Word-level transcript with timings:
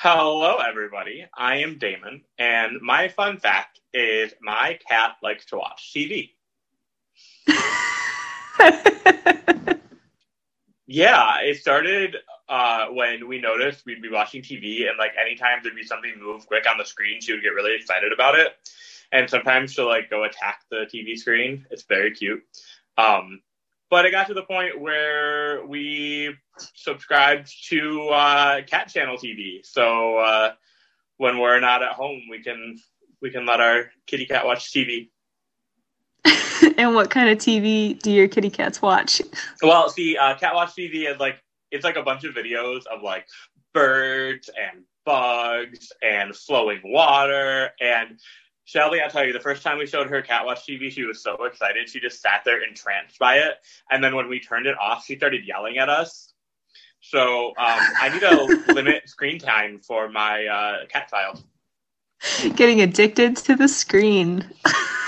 Hello, 0.00 0.58
everybody. 0.58 1.26
I 1.36 1.56
am 1.56 1.76
Damon, 1.76 2.22
and 2.38 2.80
my 2.80 3.08
fun 3.08 3.40
fact 3.40 3.80
is 3.92 4.32
my 4.40 4.78
cat 4.88 5.16
likes 5.24 5.46
to 5.46 5.56
watch 5.56 5.92
TV. 5.92 6.30
yeah, 10.86 11.40
it 11.40 11.56
started 11.56 12.14
uh, 12.48 12.86
when 12.92 13.26
we 13.26 13.40
noticed 13.40 13.84
we'd 13.86 14.00
be 14.00 14.08
watching 14.08 14.40
TV, 14.40 14.88
and 14.88 14.96
like 14.98 15.14
anytime 15.20 15.58
there'd 15.64 15.74
be 15.74 15.82
something 15.82 16.12
move 16.16 16.46
quick 16.46 16.64
on 16.70 16.78
the 16.78 16.84
screen, 16.84 17.20
she 17.20 17.32
would 17.32 17.42
get 17.42 17.48
really 17.48 17.74
excited 17.74 18.12
about 18.12 18.38
it. 18.38 18.52
And 19.10 19.28
sometimes 19.28 19.72
she'll 19.72 19.88
like 19.88 20.10
go 20.10 20.22
attack 20.22 20.60
the 20.70 20.86
TV 20.94 21.16
screen. 21.16 21.66
It's 21.72 21.82
very 21.82 22.12
cute. 22.12 22.44
Um, 22.98 23.40
but 23.90 24.04
it 24.04 24.10
got 24.10 24.26
to 24.28 24.34
the 24.34 24.42
point 24.42 24.80
where 24.80 25.64
we 25.66 26.34
subscribed 26.74 27.52
to 27.68 28.08
uh, 28.08 28.62
Cat 28.62 28.88
Channel 28.88 29.16
TV. 29.16 29.64
So 29.64 30.18
uh, 30.18 30.52
when 31.16 31.38
we're 31.38 31.60
not 31.60 31.82
at 31.82 31.92
home, 31.92 32.22
we 32.30 32.42
can 32.42 32.76
we 33.20 33.30
can 33.30 33.46
let 33.46 33.60
our 33.60 33.90
kitty 34.06 34.26
cat 34.26 34.46
watch 34.46 34.72
TV. 34.72 35.08
and 36.78 36.94
what 36.94 37.10
kind 37.10 37.28
of 37.28 37.38
TV 37.38 37.98
do 38.00 38.10
your 38.10 38.28
kitty 38.28 38.50
cats 38.50 38.82
watch? 38.82 39.22
Well, 39.62 39.88
see, 39.88 40.16
uh, 40.16 40.36
Cat 40.36 40.54
Watch 40.54 40.70
TV 40.70 41.10
is 41.10 41.18
like 41.18 41.42
it's 41.70 41.84
like 41.84 41.96
a 41.96 42.02
bunch 42.02 42.24
of 42.24 42.34
videos 42.34 42.86
of 42.86 43.02
like 43.02 43.26
birds 43.72 44.48
and 44.48 44.84
bugs 45.04 45.92
and 46.02 46.34
flowing 46.34 46.80
water 46.84 47.70
and 47.80 48.18
Shelby, 48.68 49.00
I'll 49.00 49.08
tell 49.08 49.24
you, 49.24 49.32
the 49.32 49.40
first 49.40 49.62
time 49.62 49.78
we 49.78 49.86
showed 49.86 50.08
her 50.08 50.20
Cat 50.20 50.44
Watch 50.44 50.66
TV, 50.66 50.92
she 50.92 51.04
was 51.04 51.22
so 51.22 51.42
excited. 51.44 51.88
She 51.88 52.00
just 52.00 52.20
sat 52.20 52.42
there 52.44 52.62
entranced 52.62 53.18
by 53.18 53.36
it. 53.36 53.54
And 53.90 54.04
then 54.04 54.14
when 54.14 54.28
we 54.28 54.40
turned 54.40 54.66
it 54.66 54.76
off, 54.78 55.06
she 55.06 55.16
started 55.16 55.46
yelling 55.46 55.78
at 55.78 55.88
us. 55.88 56.34
So 57.00 57.46
um, 57.48 57.54
I 57.56 58.10
need 58.12 58.20
to 58.20 58.72
limit 58.74 59.08
screen 59.08 59.38
time 59.38 59.80
for 59.80 60.10
my 60.10 60.44
uh, 60.44 60.86
cat 60.86 61.08
child. 61.08 61.42
Getting 62.56 62.82
addicted 62.82 63.38
to 63.38 63.56
the 63.56 63.68
screen. 63.68 64.44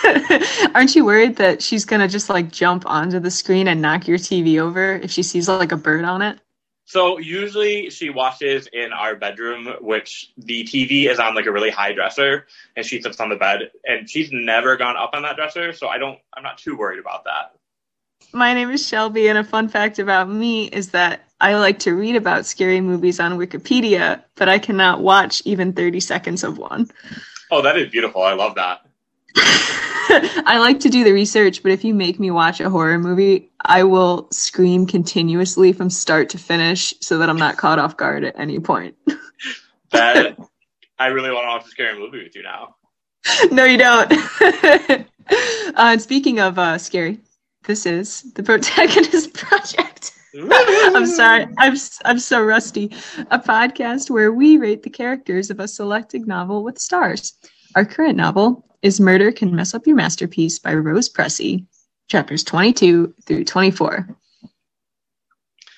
Aren't 0.74 0.96
you 0.96 1.04
worried 1.04 1.36
that 1.36 1.60
she's 1.60 1.84
going 1.84 2.00
to 2.00 2.08
just 2.08 2.30
like 2.30 2.50
jump 2.50 2.86
onto 2.86 3.20
the 3.20 3.30
screen 3.30 3.68
and 3.68 3.82
knock 3.82 4.08
your 4.08 4.16
TV 4.16 4.58
over 4.58 4.94
if 4.94 5.10
she 5.10 5.22
sees 5.22 5.50
like 5.50 5.72
a 5.72 5.76
bird 5.76 6.06
on 6.06 6.22
it? 6.22 6.40
So 6.90 7.18
usually 7.18 7.88
she 7.88 8.10
watches 8.10 8.66
in 8.72 8.92
our 8.92 9.14
bedroom, 9.14 9.76
which 9.80 10.32
the 10.36 10.64
TV 10.64 11.08
is 11.08 11.20
on 11.20 11.36
like 11.36 11.46
a 11.46 11.52
really 11.52 11.70
high 11.70 11.92
dresser, 11.92 12.48
and 12.74 12.84
she 12.84 13.00
sits 13.00 13.20
on 13.20 13.28
the 13.28 13.36
bed. 13.36 13.70
And 13.84 14.10
she's 14.10 14.32
never 14.32 14.76
gone 14.76 14.96
up 14.96 15.10
on 15.12 15.22
that 15.22 15.36
dresser, 15.36 15.72
so 15.72 15.86
I 15.86 15.98
don't. 15.98 16.18
I'm 16.34 16.42
not 16.42 16.58
too 16.58 16.76
worried 16.76 16.98
about 16.98 17.22
that. 17.26 17.54
My 18.32 18.52
name 18.54 18.72
is 18.72 18.84
Shelby, 18.84 19.28
and 19.28 19.38
a 19.38 19.44
fun 19.44 19.68
fact 19.68 20.00
about 20.00 20.30
me 20.30 20.64
is 20.70 20.90
that 20.90 21.28
I 21.40 21.54
like 21.54 21.78
to 21.80 21.94
read 21.94 22.16
about 22.16 22.44
scary 22.44 22.80
movies 22.80 23.20
on 23.20 23.38
Wikipedia, 23.38 24.24
but 24.34 24.48
I 24.48 24.58
cannot 24.58 25.00
watch 25.00 25.42
even 25.44 25.72
30 25.72 26.00
seconds 26.00 26.42
of 26.42 26.58
one. 26.58 26.90
Oh, 27.52 27.62
that 27.62 27.78
is 27.78 27.88
beautiful. 27.88 28.24
I 28.24 28.32
love 28.32 28.56
that. 28.56 28.80
I 30.46 30.58
like 30.58 30.80
to 30.80 30.88
do 30.88 31.04
the 31.04 31.12
research, 31.12 31.62
but 31.62 31.70
if 31.70 31.84
you 31.84 31.94
make 31.94 32.18
me 32.18 32.30
watch 32.30 32.60
a 32.60 32.68
horror 32.68 32.98
movie, 32.98 33.50
I 33.64 33.84
will 33.84 34.28
scream 34.32 34.86
continuously 34.86 35.72
from 35.72 35.88
start 35.88 36.28
to 36.30 36.38
finish 36.38 36.92
so 37.00 37.16
that 37.18 37.30
I'm 37.30 37.36
not 37.36 37.56
caught 37.56 37.78
off 37.78 37.96
guard 37.96 38.24
at 38.24 38.38
any 38.38 38.58
point. 38.58 38.96
that 39.92 40.36
I 40.98 41.06
really 41.06 41.30
want 41.30 41.44
to 41.44 41.48
watch 41.48 41.66
a 41.66 41.68
scary 41.68 41.98
movie 41.98 42.24
with 42.24 42.34
you 42.34 42.42
now. 42.42 42.74
No, 43.52 43.64
you 43.64 43.78
don't. 43.78 44.10
uh, 44.12 45.04
and 45.76 46.02
speaking 46.02 46.40
of 46.40 46.58
uh, 46.58 46.78
scary, 46.78 47.20
this 47.64 47.86
is 47.86 48.22
the 48.34 48.42
Protagonist 48.42 49.32
Project. 49.34 50.12
I'm 50.34 51.06
sorry, 51.06 51.46
I'm 51.58 51.76
I'm 52.04 52.18
so 52.18 52.42
rusty. 52.42 52.92
A 53.30 53.38
podcast 53.38 54.10
where 54.10 54.32
we 54.32 54.56
rate 54.56 54.82
the 54.82 54.90
characters 54.90 55.50
of 55.50 55.60
a 55.60 55.68
selected 55.68 56.26
novel 56.26 56.64
with 56.64 56.78
stars. 56.78 57.34
Our 57.76 57.84
current 57.84 58.16
novel 58.16 58.64
is 58.82 58.98
Murder 59.00 59.30
Can 59.30 59.54
Mess 59.54 59.74
Up 59.74 59.86
Your 59.86 59.94
Masterpiece 59.94 60.58
by 60.58 60.74
Rose 60.74 61.08
Pressey, 61.08 61.66
chapters 62.08 62.42
22 62.42 63.14
through 63.24 63.44
24. 63.44 64.08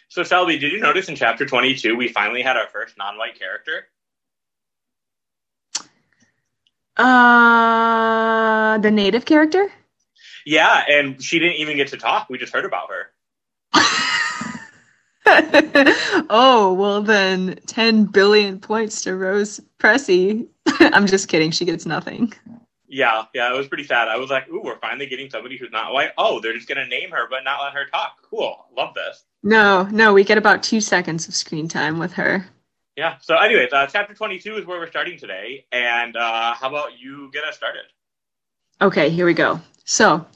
So, 0.08 0.24
Shelby, 0.24 0.58
did 0.58 0.72
you 0.72 0.80
notice 0.80 1.08
in 1.08 1.16
chapter 1.16 1.44
22 1.44 1.94
we 1.94 2.08
finally 2.08 2.40
had 2.42 2.56
our 2.56 2.66
first 2.68 2.96
non 2.96 3.18
white 3.18 3.38
character? 3.38 3.88
Uh, 6.96 8.78
the 8.78 8.90
native 8.90 9.26
character? 9.26 9.70
Yeah, 10.46 10.84
and 10.88 11.22
she 11.22 11.38
didn't 11.38 11.56
even 11.56 11.76
get 11.76 11.88
to 11.88 11.98
talk. 11.98 12.28
We 12.30 12.38
just 12.38 12.54
heard 12.54 12.64
about 12.64 12.88
her. 12.90 13.10
oh, 16.30 16.74
well, 16.74 17.02
then 17.02 17.58
10 17.66 18.06
billion 18.06 18.58
points 18.60 19.02
to 19.02 19.14
Rose 19.14 19.60
Pressey. 19.78 20.48
I'm 20.92 21.06
just 21.06 21.28
kidding. 21.28 21.50
She 21.50 21.64
gets 21.64 21.86
nothing. 21.86 22.32
Yeah, 22.88 23.24
yeah, 23.32 23.52
it 23.52 23.56
was 23.56 23.68
pretty 23.68 23.84
sad. 23.84 24.08
I 24.08 24.16
was 24.16 24.28
like, 24.28 24.48
ooh, 24.50 24.60
we're 24.62 24.78
finally 24.78 25.06
getting 25.06 25.30
somebody 25.30 25.56
who's 25.56 25.70
not 25.70 25.94
white. 25.94 26.10
Oh, 26.18 26.40
they're 26.40 26.52
just 26.52 26.68
gonna 26.68 26.86
name 26.86 27.10
her 27.10 27.26
but 27.30 27.42
not 27.44 27.62
let 27.62 27.72
her 27.72 27.86
talk. 27.86 28.18
Cool. 28.28 28.66
Love 28.76 28.94
this. 28.94 29.24
No, 29.42 29.84
no, 29.84 30.12
we 30.12 30.24
get 30.24 30.38
about 30.38 30.62
two 30.62 30.80
seconds 30.80 31.26
of 31.26 31.34
screen 31.34 31.68
time 31.68 31.98
with 31.98 32.12
her. 32.14 32.46
Yeah. 32.96 33.16
So 33.22 33.36
anyways, 33.36 33.72
uh, 33.72 33.86
chapter 33.86 34.14
twenty 34.14 34.38
two 34.38 34.56
is 34.56 34.66
where 34.66 34.78
we're 34.78 34.90
starting 34.90 35.18
today. 35.18 35.64
And 35.72 36.16
uh, 36.16 36.54
how 36.54 36.68
about 36.68 36.98
you 36.98 37.30
get 37.32 37.44
us 37.44 37.56
started? 37.56 37.84
Okay, 38.80 39.08
here 39.08 39.24
we 39.24 39.34
go. 39.34 39.60
So 39.84 40.26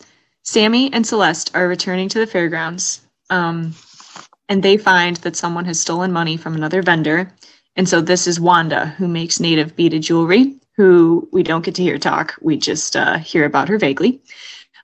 Sammy 0.43 0.93
and 0.93 1.07
Celeste 1.07 1.51
are 1.55 1.69
returning 1.69 2.09
to 2.11 2.19
the 2.21 2.27
fairgrounds. 2.27 3.03
Um, 3.29 3.75
and 4.49 4.63
they 4.63 4.77
find 4.77 5.17
that 5.19 5.37
someone 5.37 5.65
has 5.65 5.81
stolen 5.81 6.13
money 6.13 6.37
from 6.37 6.55
another 6.55 6.83
vendor. 6.83 7.33
And 7.77 7.89
so 7.89 8.01
this 8.01 8.27
is 8.27 8.41
Wanda, 8.41 8.87
who 8.87 9.07
makes 9.07 9.41
native 9.41 9.77
beaded 9.77 10.03
jewelry 10.03 10.57
who 10.77 11.27
we 11.33 11.43
don't 11.43 11.65
get 11.65 11.75
to 11.77 11.83
hear 11.83 11.99
talk. 11.99 12.35
We 12.41 12.57
just 12.57 12.97
uh, 12.97 13.19
hear 13.19 13.45
about 13.45 13.69
her 13.69 13.79
vaguely. 13.79 14.21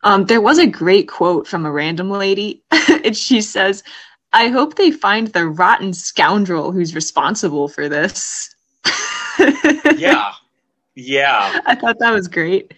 Um, 0.04 0.24
there 0.24 0.40
was 0.40 0.58
a 0.58 0.66
great 0.66 1.06
quote 1.06 1.46
from 1.46 1.64
a 1.64 1.70
random 1.70 2.10
lady, 2.10 2.62
and 3.04 3.16
she 3.16 3.40
says, 3.40 3.84
I 4.32 4.48
hope 4.48 4.74
they 4.74 4.90
find 4.90 5.28
the 5.28 5.46
rotten 5.46 5.92
scoundrel 5.92 6.72
who's 6.72 6.94
responsible 6.94 7.68
for 7.68 7.88
this. 7.88 8.54
yeah. 9.38 10.32
Yeah. 10.94 11.60
I 11.66 11.74
thought 11.74 11.98
that 11.98 12.12
was 12.12 12.28
great. 12.28 12.72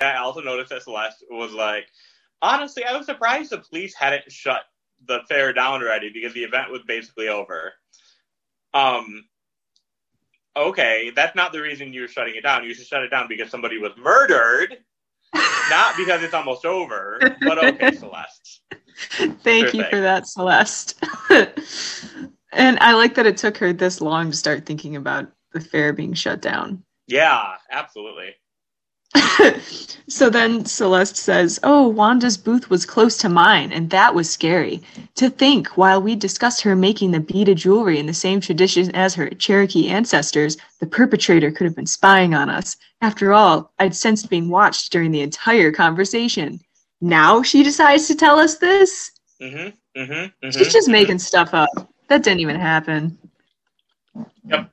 I 0.00 0.14
also 0.14 0.40
noticed 0.40 0.70
that 0.70 0.82
Celeste 0.82 1.24
was 1.28 1.52
like, 1.52 1.86
honestly, 2.40 2.84
I 2.84 2.96
was 2.96 3.06
surprised 3.06 3.50
the 3.50 3.58
police 3.58 3.94
hadn't 3.94 4.30
shut 4.30 4.62
the 5.06 5.20
fair 5.28 5.52
down 5.52 5.82
already 5.82 6.10
because 6.12 6.32
the 6.32 6.44
event 6.44 6.70
was 6.70 6.82
basically 6.86 7.28
over. 7.28 7.72
Um, 8.74 9.24
okay, 10.56 11.10
that's 11.14 11.34
not 11.34 11.52
the 11.52 11.60
reason 11.60 11.92
you're 11.92 12.08
shutting 12.08 12.34
it 12.36 12.42
down. 12.42 12.64
You 12.64 12.74
should 12.74 12.86
shut 12.86 13.02
it 13.02 13.08
down 13.10 13.26
because 13.28 13.50
somebody 13.50 13.78
was 13.78 13.92
murdered, 13.96 14.76
not 15.70 15.96
because 15.96 16.22
it's 16.22 16.34
almost 16.34 16.64
over. 16.64 17.20
But 17.42 17.58
okay, 17.64 17.92
Celeste. 17.92 18.60
Thank 19.42 19.68
sure 19.68 19.76
you 19.76 19.82
thing. 19.82 19.90
for 19.90 20.00
that, 20.00 20.26
Celeste. 20.26 21.02
and 22.52 22.78
I 22.80 22.94
like 22.94 23.14
that 23.14 23.26
it 23.26 23.36
took 23.36 23.56
her 23.58 23.72
this 23.72 24.00
long 24.00 24.30
to 24.30 24.36
start 24.36 24.66
thinking 24.66 24.96
about 24.96 25.30
the 25.52 25.60
fair 25.60 25.92
being 25.92 26.14
shut 26.14 26.42
down. 26.42 26.82
Yeah, 27.06 27.54
absolutely. 27.70 28.34
so 30.08 30.30
then 30.30 30.64
Celeste 30.64 31.16
says, 31.16 31.58
Oh, 31.62 31.88
Wanda's 31.88 32.36
booth 32.36 32.70
was 32.70 32.86
close 32.86 33.16
to 33.18 33.28
mine, 33.28 33.72
and 33.72 33.90
that 33.90 34.14
was 34.14 34.28
scary. 34.30 34.82
To 35.16 35.30
think, 35.30 35.76
while 35.76 36.00
we 36.00 36.14
discussed 36.14 36.62
her 36.62 36.76
making 36.76 37.10
the 37.12 37.20
beaded 37.20 37.58
jewelry 37.58 37.98
in 37.98 38.06
the 38.06 38.14
same 38.14 38.40
tradition 38.40 38.94
as 38.94 39.14
her 39.14 39.30
Cherokee 39.30 39.88
ancestors, 39.88 40.56
the 40.80 40.86
perpetrator 40.86 41.50
could 41.50 41.64
have 41.64 41.76
been 41.76 41.86
spying 41.86 42.34
on 42.34 42.50
us. 42.50 42.76
After 43.00 43.32
all, 43.32 43.72
I'd 43.78 43.94
sensed 43.94 44.28
being 44.30 44.48
watched 44.48 44.92
during 44.92 45.10
the 45.10 45.22
entire 45.22 45.72
conversation. 45.72 46.60
Now 47.00 47.42
she 47.42 47.62
decides 47.62 48.06
to 48.08 48.14
tell 48.14 48.38
us 48.38 48.56
this? 48.58 49.12
Mm-hmm, 49.40 50.00
mm-hmm, 50.00 50.12
mm-hmm, 50.12 50.50
She's 50.50 50.72
just 50.72 50.88
making 50.88 51.20
stuff 51.20 51.54
up. 51.54 51.68
That 52.08 52.24
didn't 52.24 52.40
even 52.40 52.58
happen. 52.58 53.16
Yep. 54.46 54.70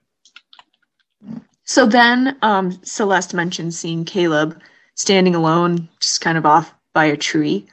So 1.66 1.86
then 1.86 2.38
um, 2.42 2.72
Celeste 2.84 3.34
mentions 3.34 3.78
seeing 3.78 4.06
Caleb 4.06 4.62
standing 4.94 5.36
alone, 5.36 5.90
just 6.00 6.22
kind 6.22 6.38
of 6.38 6.46
off 6.46 6.74
by 6.94 7.06
a 7.06 7.18
tree. 7.18 7.68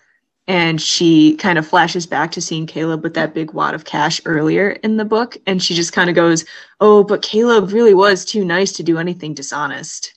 And 0.49 0.83
she 0.83 1.37
kind 1.37 1.57
of 1.57 1.67
flashes 1.67 2.07
back 2.07 2.33
to 2.33 2.41
seeing 2.41 2.67
Caleb 2.67 3.05
with 3.05 3.15
that 3.15 3.33
big 3.33 3.53
wad 3.53 3.75
of 3.75 3.85
cash 3.85 4.21
earlier 4.25 4.71
in 4.71 4.97
the 4.97 5.05
book. 5.05 5.37
And 5.47 5.63
she 5.63 5.75
just 5.75 5.93
kind 5.93 6.11
of 6.11 6.17
goes, 6.17 6.45
Oh, 6.81 7.05
but 7.05 7.23
Caleb 7.23 7.71
really 7.71 7.95
was 7.95 8.25
too 8.25 8.45
nice 8.45 8.73
to 8.73 8.83
do 8.83 8.99
anything 8.99 9.35
dishonest. 9.35 10.15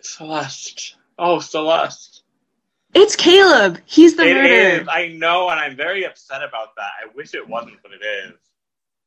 Celeste. 0.00 0.96
Oh, 1.18 1.40
Celeste. 1.40 2.22
It's 2.94 3.14
Caleb. 3.14 3.80
He's 3.84 4.16
the 4.16 4.26
it 4.26 4.34
murderer. 4.34 4.82
Is. 4.82 4.88
I 4.88 5.08
know, 5.08 5.50
and 5.50 5.60
I'm 5.60 5.76
very 5.76 6.04
upset 6.04 6.42
about 6.42 6.74
that. 6.76 6.90
I 7.02 7.14
wish 7.14 7.34
it 7.34 7.46
wasn't, 7.46 7.82
but 7.82 7.92
it 7.92 8.00
is. 8.02 8.32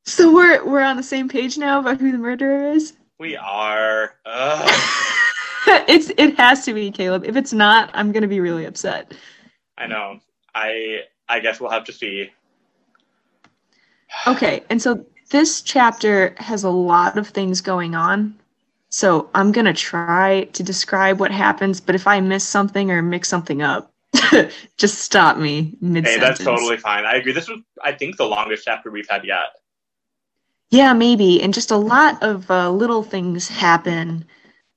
So 0.04 0.32
we're 0.32 0.64
we're 0.64 0.82
on 0.82 0.96
the 0.96 1.02
same 1.02 1.28
page 1.28 1.58
now 1.58 1.80
about 1.80 1.98
who 2.00 2.12
the 2.12 2.18
murderer 2.18 2.72
is. 2.72 2.92
We 3.22 3.36
are. 3.36 4.16
it's 5.86 6.10
it 6.18 6.36
has 6.40 6.64
to 6.64 6.74
be 6.74 6.90
Caleb. 6.90 7.24
If 7.24 7.36
it's 7.36 7.52
not, 7.52 7.88
I'm 7.94 8.10
gonna 8.10 8.26
be 8.26 8.40
really 8.40 8.64
upset. 8.64 9.14
I 9.78 9.86
know. 9.86 10.18
I 10.56 11.02
I 11.28 11.38
guess 11.38 11.60
we'll 11.60 11.70
have 11.70 11.84
to 11.84 11.92
see. 11.92 12.30
Okay, 14.26 14.64
and 14.68 14.82
so 14.82 15.06
this 15.30 15.62
chapter 15.62 16.34
has 16.38 16.64
a 16.64 16.70
lot 16.70 17.16
of 17.16 17.28
things 17.28 17.60
going 17.60 17.94
on. 17.94 18.38
So 18.90 19.30
I'm 19.34 19.52
going 19.52 19.64
to 19.64 19.72
try 19.72 20.44
to 20.52 20.62
describe 20.62 21.18
what 21.18 21.30
happens, 21.30 21.80
but 21.80 21.94
if 21.94 22.06
I 22.06 22.20
miss 22.20 22.46
something 22.46 22.90
or 22.90 23.00
mix 23.00 23.26
something 23.30 23.62
up, 23.62 23.90
just 24.76 24.98
stop 24.98 25.38
me 25.38 25.78
mid 25.80 26.06
Hey, 26.06 26.18
that's 26.18 26.44
totally 26.44 26.76
fine. 26.76 27.06
I 27.06 27.14
agree. 27.14 27.32
This 27.32 27.48
was, 27.48 27.60
I 27.82 27.92
think, 27.92 28.18
the 28.18 28.26
longest 28.26 28.66
chapter 28.66 28.90
we've 28.90 29.08
had 29.08 29.24
yet. 29.24 29.54
Yeah, 30.72 30.94
maybe. 30.94 31.42
And 31.42 31.52
just 31.52 31.70
a 31.70 31.76
lot 31.76 32.20
of 32.22 32.50
uh, 32.50 32.70
little 32.70 33.02
things 33.02 33.46
happen. 33.46 34.24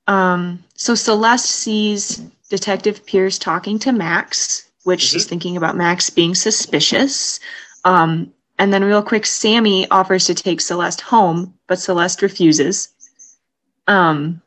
Um, 0.06 0.62
so 0.74 0.94
Celeste 0.94 1.50
sees 1.50 2.18
Detective 2.50 3.04
Pierce 3.06 3.38
talking 3.38 3.78
to 3.80 3.92
Max, 3.92 4.68
which 4.84 5.02
Mhm. 5.04 5.10
she's 5.10 5.24
thinking 5.24 5.56
about 5.56 5.74
Max 5.76 6.10
being 6.10 6.34
suspicious. 6.34 7.40
Um, 7.84 8.30
and 8.58 8.72
then, 8.72 8.84
real 8.84 9.02
quick, 9.02 9.24
Sammy 9.26 9.88
offers 9.90 10.26
to 10.26 10.34
take 10.34 10.60
Celeste 10.60 11.00
home, 11.00 11.54
but 11.66 11.80
Celeste 11.80 12.20
refuses. 12.22 12.88
Um, 13.88 14.42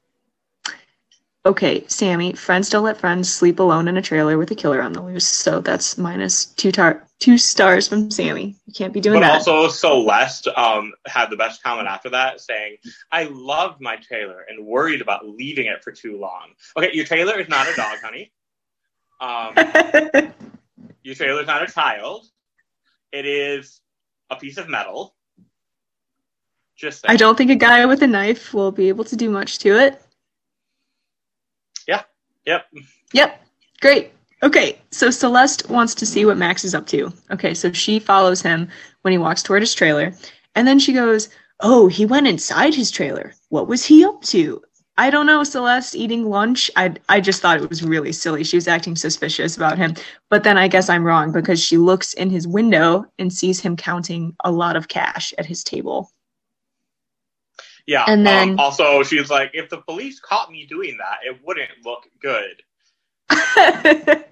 okay, 1.49 1.83
Sammy, 1.87 2.33
friends 2.33 2.69
don't 2.69 2.83
let 2.83 2.99
friends 2.99 3.33
sleep 3.33 3.59
alone 3.59 3.87
in 3.87 3.97
a 3.97 4.01
trailer 4.01 4.37
with 4.37 4.51
a 4.51 4.55
killer 4.55 4.81
on 4.81 4.93
the 4.93 5.01
loose. 5.01 5.27
So 5.27 5.59
that's 5.61 5.97
minus 5.97 6.45
two 6.45 6.71
tar- 6.71 7.07
two 7.19 7.37
stars 7.39 7.87
from 7.87 8.11
Sammy. 8.11 8.55
You 8.67 8.73
can't 8.73 8.93
be 8.93 9.01
doing 9.01 9.19
But 9.19 9.27
that. 9.27 9.47
also, 9.47 9.67
Celeste 9.67 10.47
um, 10.55 10.93
had 11.07 11.29
the 11.31 11.35
best 11.35 11.63
comment 11.63 11.87
after 11.87 12.09
that, 12.11 12.39
saying, 12.39 12.77
"I 13.11 13.23
loved 13.23 13.81
my 13.81 13.95
trailer 13.97 14.45
and 14.47 14.65
worried 14.65 15.01
about 15.01 15.27
leaving 15.27 15.65
it 15.65 15.83
for 15.83 15.91
too 15.91 16.19
long." 16.19 16.53
Okay, 16.77 16.91
your 16.93 17.05
trailer 17.05 17.39
is 17.39 17.49
not 17.49 17.67
a 17.67 17.75
dog, 17.75 17.97
honey. 18.03 18.31
Um, 19.19 19.53
your 21.03 21.15
trailer 21.15 21.41
is 21.41 21.47
not 21.47 21.63
a 21.67 21.71
child. 21.71 22.25
It 23.11 23.25
is 23.25 23.81
a 24.29 24.35
piece 24.35 24.57
of 24.57 24.69
metal. 24.69 25.15
Just 26.77 27.01
saying. 27.01 27.11
I 27.11 27.17
don't 27.17 27.37
think 27.37 27.49
a 27.49 27.55
guy 27.55 27.85
with 27.87 28.03
a 28.03 28.07
knife 28.07 28.53
will 28.53 28.71
be 28.71 28.87
able 28.87 29.03
to 29.05 29.15
do 29.15 29.31
much 29.31 29.57
to 29.59 29.77
it. 29.77 30.01
Yep. 32.49 32.65
Yep. 33.13 33.45
Great. 33.79 34.11
Okay, 34.41 34.79
so 34.89 35.11
Celeste 35.11 35.69
wants 35.69 35.93
to 35.93 36.05
see 36.05 36.25
what 36.25 36.37
Max 36.37 36.63
is 36.63 36.73
up 36.73 36.87
to. 36.87 37.13
Okay, 37.29 37.53
so 37.53 37.71
she 37.71 37.99
follows 37.99 38.41
him 38.41 38.67
when 39.03 39.11
he 39.11 39.19
walks 39.19 39.43
toward 39.43 39.61
his 39.61 39.75
trailer. 39.75 40.13
And 40.55 40.67
then 40.67 40.79
she 40.79 40.91
goes, 40.91 41.29
Oh, 41.59 41.87
he 41.87 42.07
went 42.07 42.27
inside 42.27 42.73
his 42.73 42.89
trailer. 42.89 43.33
What 43.49 43.67
was 43.67 43.85
he 43.85 44.03
up 44.03 44.23
to? 44.23 44.63
I 44.97 45.11
don't 45.11 45.27
know, 45.27 45.43
Celeste 45.43 45.95
eating 45.95 46.27
lunch. 46.27 46.71
I, 46.75 46.95
I 47.07 47.21
just 47.21 47.39
thought 47.39 47.61
it 47.61 47.69
was 47.69 47.83
really 47.83 48.11
silly. 48.11 48.43
She 48.43 48.57
was 48.57 48.67
acting 48.67 48.95
suspicious 48.95 49.55
about 49.55 49.77
him. 49.77 49.93
But 50.29 50.43
then 50.43 50.57
I 50.57 50.67
guess 50.67 50.89
I'm 50.89 51.03
wrong 51.03 51.31
because 51.31 51.63
she 51.63 51.77
looks 51.77 52.15
in 52.15 52.31
his 52.31 52.47
window 52.47 53.05
and 53.19 53.31
sees 53.31 53.59
him 53.59 53.77
counting 53.77 54.35
a 54.43 54.51
lot 54.51 54.75
of 54.75 54.87
cash 54.87 55.33
at 55.37 55.45
his 55.45 55.63
table. 55.63 56.11
Yeah. 57.89 58.05
And 58.07 58.25
then- 58.25 58.51
um, 58.51 58.59
also, 58.59 59.01
she's 59.01 59.31
like, 59.31 59.51
if 59.55 59.69
the 59.69 59.77
police 59.81 60.19
caught 60.19 60.51
me 60.51 60.65
doing 60.65 60.97
that, 60.99 61.19
it 61.25 61.39
wouldn't 61.43 61.71
look 61.83 62.05
good. 62.21 62.61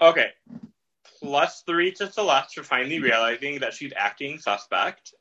Okay. 0.00 0.30
Plus 1.22 1.62
three 1.66 1.92
to 1.92 2.12
Celeste 2.12 2.56
for 2.56 2.62
finally 2.62 2.98
realizing 2.98 3.60
that 3.60 3.72
she's 3.72 3.92
acting 3.96 4.38
suspect, 4.38 5.14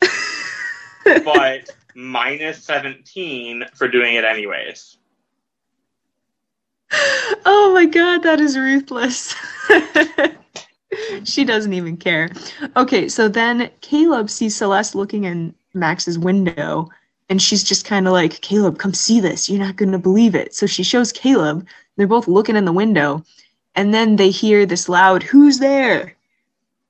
but 1.04 1.70
minus 1.94 2.64
17 2.64 3.66
for 3.74 3.86
doing 3.86 4.14
it 4.16 4.24
anyways. 4.24 4.96
oh 7.44 7.70
my 7.72 7.86
god, 7.86 8.24
that 8.24 8.40
is 8.40 8.58
ruthless. 8.58 9.36
she 11.24 11.44
doesn't 11.44 11.74
even 11.74 11.96
care. 11.96 12.30
Okay, 12.76 13.08
so 13.08 13.28
then 13.28 13.70
Caleb 13.82 14.30
sees 14.30 14.56
Celeste 14.56 14.96
looking 14.96 15.24
in 15.24 15.54
Max's 15.74 16.18
window, 16.18 16.88
and 17.28 17.40
she's 17.40 17.62
just 17.64 17.84
kind 17.84 18.06
of 18.06 18.12
like, 18.12 18.40
Caleb, 18.40 18.78
come 18.78 18.94
see 18.94 19.20
this. 19.20 19.48
You're 19.48 19.58
not 19.64 19.76
going 19.76 19.92
to 19.92 19.98
believe 19.98 20.34
it. 20.34 20.54
So 20.54 20.66
she 20.66 20.82
shows 20.82 21.12
Caleb. 21.12 21.66
They're 21.96 22.06
both 22.06 22.28
looking 22.28 22.56
in 22.56 22.64
the 22.64 22.72
window, 22.72 23.24
and 23.74 23.92
then 23.94 24.16
they 24.16 24.30
hear 24.30 24.66
this 24.66 24.88
loud, 24.88 25.22
Who's 25.22 25.58
there? 25.58 26.16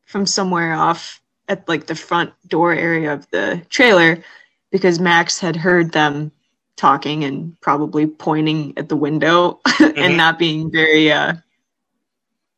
from 0.05 0.27
somewhere 0.27 0.75
off 0.75 1.23
at 1.49 1.67
like 1.69 1.87
the 1.87 1.95
front 1.95 2.33
door 2.47 2.73
area 2.75 3.15
of 3.15 3.27
the 3.31 3.63
trailer 3.71 4.23
because 4.71 5.01
Max 5.01 5.39
had 5.41 5.57
heard 5.57 5.93
them 5.93 6.31
talking 6.77 7.25
and 7.25 7.59
probably 7.63 8.07
pointing 8.07 8.75
at 8.77 8.91
the 8.91 8.97
window 8.97 9.59
Mhm. 9.67 9.97
and 9.97 10.17
not 10.19 10.39
being 10.39 10.71
very 10.71 11.11
uh, 11.11 11.33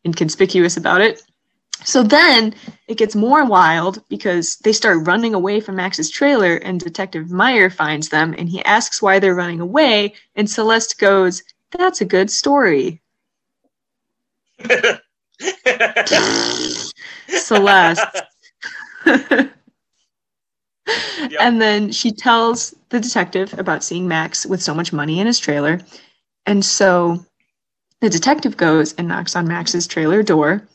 inconspicuous 0.05 0.77
about 0.77 1.01
it. 1.01 1.23
So 1.85 2.03
then 2.03 2.55
it 2.89 2.97
gets 2.97 3.15
more 3.15 3.45
wild 3.45 4.03
because 4.09 4.57
they 4.57 4.73
start 4.73 5.07
running 5.07 5.35
away 5.35 5.61
from 5.61 5.77
Max's 5.77 6.11
trailer, 6.11 6.57
and 6.57 6.81
Detective 6.81 7.31
Meyer 7.31 7.69
finds 7.71 8.09
them 8.09 8.35
and 8.39 8.49
he 8.49 8.65
asks 8.65 9.03
why 9.03 9.19
they're 9.19 9.35
running 9.35 9.61
away. 9.61 10.15
And 10.37 10.49
Celeste 10.49 10.99
goes, 10.99 11.43
That's 11.73 12.01
a 12.01 12.07
good 12.07 12.31
story. 12.31 13.03
Celeste. 17.29 18.23
And 21.41 21.61
then 21.61 21.91
she 21.93 22.13
tells 22.13 22.75
the 22.91 23.01
detective 23.01 23.59
about 23.59 23.83
seeing 23.83 24.07
Max 24.07 24.47
with 24.47 24.63
so 24.63 24.75
much 24.75 24.93
money 24.93 25.21
in 25.21 25.27
his 25.27 25.39
trailer. 25.39 25.81
And 26.47 26.65
so 26.65 27.25
the 28.01 28.11
detective 28.11 28.57
goes 28.57 28.93
and 28.95 29.09
knocks 29.09 29.35
on 29.35 29.49
Max's 29.49 29.87
trailer 29.87 30.23
door. 30.23 30.67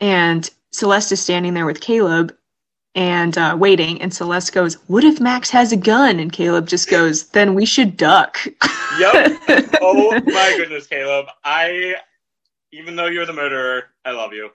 And 0.00 0.48
Celeste 0.72 1.12
is 1.12 1.20
standing 1.20 1.54
there 1.54 1.66
with 1.66 1.80
Caleb 1.80 2.34
and 2.94 3.36
uh, 3.36 3.56
waiting. 3.58 4.00
And 4.00 4.12
Celeste 4.12 4.52
goes, 4.52 4.74
What 4.88 5.04
if 5.04 5.20
Max 5.20 5.50
has 5.50 5.72
a 5.72 5.76
gun? 5.76 6.18
And 6.18 6.32
Caleb 6.32 6.68
just 6.68 6.90
goes, 6.90 7.28
Then 7.28 7.54
we 7.54 7.64
should 7.64 7.96
duck. 7.96 8.38
Yep. 8.98 9.40
oh 9.80 10.20
my 10.26 10.54
goodness, 10.56 10.86
Caleb. 10.86 11.26
I, 11.44 11.96
even 12.72 12.96
though 12.96 13.06
you're 13.06 13.26
the 13.26 13.32
murderer, 13.32 13.84
I 14.04 14.12
love 14.12 14.32
you. 14.32 14.50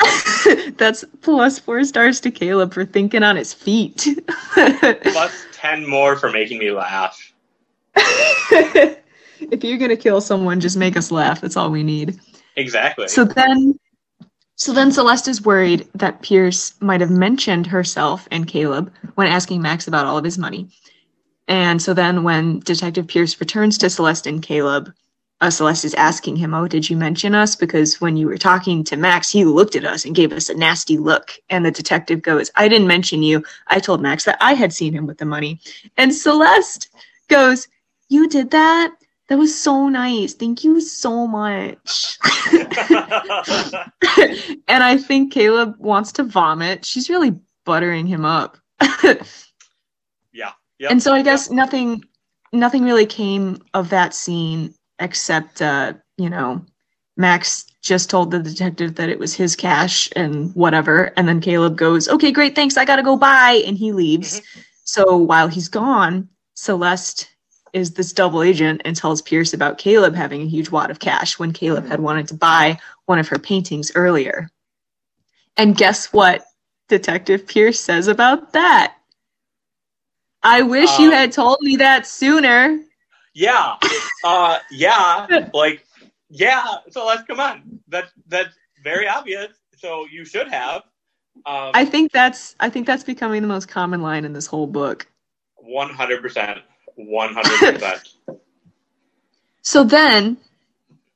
That's 0.76 1.04
plus 1.22 1.58
four 1.58 1.84
stars 1.84 2.20
to 2.20 2.30
Caleb 2.30 2.72
for 2.72 2.84
thinking 2.84 3.22
on 3.22 3.36
his 3.36 3.52
feet. 3.52 4.06
Plus 4.54 5.46
10 5.52 5.86
more 5.86 6.16
for 6.16 6.30
making 6.30 6.58
me 6.58 6.70
laugh. 6.70 7.32
if 7.96 9.64
you're 9.64 9.78
gonna 9.78 9.96
kill 9.96 10.20
someone, 10.20 10.60
just 10.60 10.76
make 10.76 10.96
us 10.96 11.10
laugh. 11.10 11.40
That's 11.40 11.56
all 11.56 11.70
we 11.70 11.82
need. 11.82 12.18
Exactly. 12.56 13.08
So 13.08 13.24
then, 13.24 13.78
so 14.58 14.72
then 14.72 14.90
Celeste 14.90 15.28
is 15.28 15.44
worried 15.44 15.88
that 15.94 16.20
Pierce 16.22 16.74
might 16.80 17.00
have 17.00 17.10
mentioned 17.12 17.64
herself 17.64 18.26
and 18.32 18.48
Caleb 18.48 18.92
when 19.14 19.28
asking 19.28 19.62
Max 19.62 19.86
about 19.86 20.04
all 20.04 20.18
of 20.18 20.24
his 20.24 20.36
money. 20.36 20.68
And 21.46 21.80
so 21.80 21.94
then, 21.94 22.24
when 22.24 22.58
Detective 22.58 23.06
Pierce 23.06 23.38
returns 23.38 23.78
to 23.78 23.88
Celeste 23.88 24.26
and 24.26 24.42
Caleb, 24.42 24.92
uh, 25.40 25.48
Celeste 25.48 25.84
is 25.84 25.94
asking 25.94 26.34
him, 26.34 26.54
"Oh, 26.54 26.66
did 26.66 26.90
you 26.90 26.96
mention 26.96 27.36
us? 27.36 27.54
Because 27.54 28.00
when 28.00 28.16
you 28.16 28.26
were 28.26 28.36
talking 28.36 28.82
to 28.82 28.96
Max, 28.96 29.30
he 29.30 29.44
looked 29.44 29.76
at 29.76 29.84
us 29.84 30.04
and 30.04 30.16
gave 30.16 30.32
us 30.32 30.48
a 30.48 30.54
nasty 30.54 30.98
look." 30.98 31.34
And 31.48 31.64
the 31.64 31.70
detective 31.70 32.20
goes, 32.20 32.50
"I 32.56 32.66
didn't 32.66 32.88
mention 32.88 33.22
you. 33.22 33.44
I 33.68 33.78
told 33.78 34.02
Max 34.02 34.24
that 34.24 34.38
I 34.40 34.54
had 34.54 34.72
seen 34.72 34.92
him 34.92 35.06
with 35.06 35.18
the 35.18 35.24
money." 35.24 35.60
And 35.96 36.12
Celeste 36.12 36.88
goes, 37.28 37.68
"You 38.08 38.28
did 38.28 38.50
that? 38.50 38.90
That 39.28 39.38
was 39.38 39.58
so 39.58 39.88
nice. 39.88 40.34
Thank 40.34 40.64
you 40.64 40.80
so 40.80 41.26
much." 41.26 42.18
and 44.68 44.82
I 44.82 44.96
think 44.96 45.32
Caleb 45.32 45.74
wants 45.78 46.12
to 46.12 46.24
vomit. 46.24 46.84
She's 46.84 47.10
really 47.10 47.38
buttering 47.64 48.06
him 48.06 48.24
up. 48.24 48.56
yeah. 50.32 50.52
Yep. 50.78 50.90
And 50.90 51.02
so 51.02 51.12
I 51.12 51.22
guess 51.22 51.50
nothing 51.50 52.02
nothing 52.52 52.84
really 52.84 53.06
came 53.06 53.58
of 53.74 53.90
that 53.90 54.14
scene 54.14 54.74
except 54.98 55.60
uh, 55.62 55.92
you 56.16 56.30
know, 56.30 56.64
Max 57.16 57.66
just 57.82 58.10
told 58.10 58.30
the 58.30 58.38
detective 58.38 58.94
that 58.96 59.08
it 59.08 59.18
was 59.18 59.34
his 59.34 59.54
cash 59.54 60.08
and 60.16 60.54
whatever, 60.54 61.12
and 61.16 61.28
then 61.28 61.40
Caleb 61.40 61.76
goes, 61.76 62.08
"Okay, 62.08 62.32
great, 62.32 62.54
thanks. 62.54 62.76
I 62.76 62.84
got 62.84 62.96
to 62.96 63.02
go 63.02 63.16
bye." 63.16 63.62
And 63.66 63.76
he 63.76 63.92
leaves. 63.92 64.42
So 64.84 65.16
while 65.16 65.48
he's 65.48 65.68
gone, 65.68 66.28
Celeste 66.54 67.28
is 67.72 67.92
this 67.94 68.12
double 68.12 68.42
agent 68.42 68.82
and 68.84 68.96
tells 68.96 69.22
Pierce 69.22 69.52
about 69.52 69.78
Caleb 69.78 70.14
having 70.14 70.42
a 70.42 70.46
huge 70.46 70.70
wad 70.70 70.90
of 70.90 70.98
cash 71.00 71.38
when 71.38 71.52
Caleb 71.52 71.86
had 71.86 72.00
wanted 72.00 72.28
to 72.28 72.34
buy 72.34 72.78
one 73.06 73.18
of 73.18 73.28
her 73.28 73.38
paintings 73.38 73.92
earlier. 73.94 74.50
And 75.56 75.76
guess 75.76 76.12
what 76.12 76.44
Detective 76.88 77.46
Pierce 77.46 77.80
says 77.80 78.08
about 78.08 78.52
that? 78.52 78.94
I 80.42 80.62
wish 80.62 80.98
you 80.98 81.08
Um, 81.08 81.14
had 81.14 81.32
told 81.32 81.58
me 81.60 81.76
that 81.76 82.06
sooner. 82.06 82.78
Yeah. 83.34 83.76
Uh 84.24 84.58
yeah. 84.70 85.26
Like 85.54 85.84
yeah. 86.30 86.64
Celeste 86.90 87.26
come 87.26 87.40
on. 87.40 87.80
That's 87.88 88.12
that's 88.28 88.54
very 88.84 89.08
obvious. 89.08 89.48
So 89.76 90.06
you 90.10 90.24
should 90.24 90.48
have. 90.48 90.82
Um 91.46 91.72
I 91.74 91.84
think 91.84 92.12
that's 92.12 92.54
I 92.60 92.70
think 92.70 92.86
that's 92.86 93.04
becoming 93.04 93.42
the 93.42 93.48
most 93.48 93.68
common 93.68 94.00
line 94.00 94.24
in 94.24 94.32
this 94.32 94.46
whole 94.46 94.66
book. 94.66 95.06
one 95.56 95.90
hundred 95.90 96.22
percent. 96.22 96.60
One 96.98 97.32
hundred 97.32 97.74
percent. 97.74 98.08
So 99.62 99.84
then, 99.84 100.36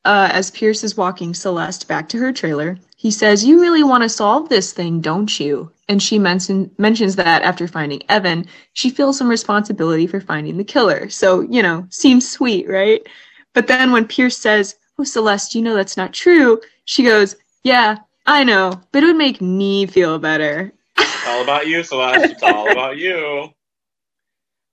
uh, 0.05 0.29
as 0.33 0.51
Pierce 0.51 0.85
is 0.85 0.97
walking 0.97 1.35
Celeste 1.35 1.89
back 1.89 2.09
to 2.11 2.19
her 2.19 2.33
trailer, 2.33 2.79
he 2.97 3.11
says, 3.11 3.45
You 3.45 3.61
really 3.61 3.83
want 3.83 4.03
to 4.03 4.09
solve 4.09 4.49
this 4.49 4.73
thing, 4.73 5.01
don't 5.01 5.41
you? 5.41 5.73
and 5.93 6.03
she 6.03 6.19
mention, 6.19 6.71
mentions 6.79 7.17
that 7.17 7.43
after 7.43 7.69
finding 7.69 8.03
Evan, 8.09 8.47
she 8.73 8.89
feels 8.89 9.19
some 9.19 9.29
responsibility 9.29 10.07
for 10.07 10.23
finding 10.23 10.57
the 10.57 10.65
killer. 10.65 11.11
So, 11.11 11.43
you 11.43 11.62
know, 11.62 11.87
seems 11.91 12.29
sweet, 12.29 12.67
right? 12.67 13.07
But 13.53 13.67
then 13.67 13.93
when 13.93 14.07
Pierce 14.07 14.39
says, 14.39 14.77
Oh, 14.99 15.05
Celeste, 15.05 15.55
you 15.55 15.61
know 15.62 15.75
that's 15.75 15.99
not 15.99 16.15
true, 16.15 16.61
she 16.87 17.03
goes, 17.03 17.37
Yeah, 17.62 17.99
I 18.27 18.43
know, 18.45 18.81
but 18.91 19.03
it 19.03 19.07
would 19.07 19.17
make 19.17 19.43
me 19.43 19.85
feel 19.87 20.19
better. 20.19 20.73
It's 20.97 21.27
all 21.27 21.43
about 21.43 21.67
you, 21.67 21.83
Celeste. 21.83 22.31
It's 22.31 22.43
all 22.43 22.73
about 22.73 22.97
you. 22.97 23.49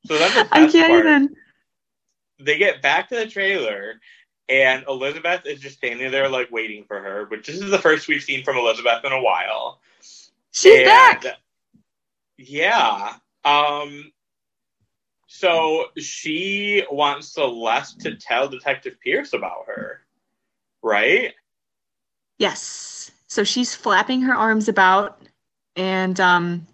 So 0.05 0.17
that's 0.17 0.33
the 0.35 0.43
best 0.51 0.53
I 0.53 0.71
can't 0.71 0.89
part. 0.91 1.05
even. 1.05 1.35
They 2.39 2.57
get 2.57 2.81
back 2.81 3.09
to 3.09 3.15
the 3.15 3.27
trailer, 3.27 3.99
and 4.47 4.85
Elizabeth 4.87 5.45
is 5.45 5.59
just 5.59 5.77
standing 5.77 6.09
there, 6.11 6.29
like 6.29 6.49
waiting 6.51 6.85
for 6.87 6.99
her. 7.01 7.25
Which 7.25 7.47
this 7.47 7.59
is 7.59 7.69
the 7.69 7.77
first 7.79 8.07
we've 8.07 8.23
seen 8.23 8.43
from 8.43 8.57
Elizabeth 8.57 9.03
in 9.03 9.11
a 9.11 9.21
while. 9.21 9.79
She's 10.51 10.77
And- 10.79 10.85
back. 10.85 11.25
Yeah. 12.37 13.15
Um. 13.43 14.11
So 15.27 15.85
she 15.97 16.83
wants 16.89 17.33
Celeste 17.33 17.99
to 18.01 18.15
tell 18.15 18.47
Detective 18.47 18.95
Pierce 19.03 19.33
about 19.33 19.65
her, 19.67 20.01
right? 20.81 21.33
Yes. 22.39 23.11
So 23.27 23.43
she's 23.43 23.75
flapping 23.75 24.21
her 24.21 24.33
arms 24.33 24.67
about 24.69 25.21
and 25.75 26.19
um, 26.19 26.65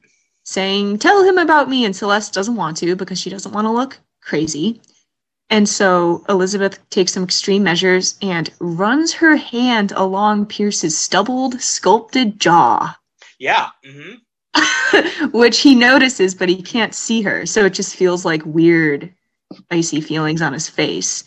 saying, 0.46 1.00
Tell 1.00 1.24
him 1.24 1.38
about 1.38 1.70
me. 1.70 1.86
And 1.86 1.96
Celeste 1.96 2.34
doesn't 2.34 2.56
want 2.56 2.78
to 2.78 2.96
because 2.96 3.20
she 3.20 3.30
doesn't 3.30 3.52
want 3.52 3.66
to 3.66 3.72
look 3.72 4.00
crazy. 4.22 4.82
And 5.50 5.70
so 5.70 6.26
Elizabeth 6.30 6.80
takes 6.90 7.14
some 7.14 7.24
extreme 7.24 7.64
measures 7.64 8.18
and 8.22 8.52
runs 8.60 9.14
her 9.14 9.36
hand 9.36 9.92
along 9.96 10.48
Pierce's 10.48 10.98
stubbled, 10.98 11.62
sculpted 11.62 12.40
jaw, 12.40 12.98
Yeah. 13.40 13.70
hmm 13.86 14.16
which 15.32 15.60
he 15.60 15.76
notices, 15.76 16.34
but 16.34 16.50
he 16.50 16.62
can't 16.62 16.96
see 16.96 17.22
her. 17.22 17.46
So 17.46 17.66
it 17.66 17.74
just 17.74 17.96
feels 17.96 18.26
like 18.26 18.42
weird, 18.46 19.14
icy 19.70 20.02
feelings 20.02 20.42
on 20.42 20.54
his 20.54 20.70
face. 20.70 21.26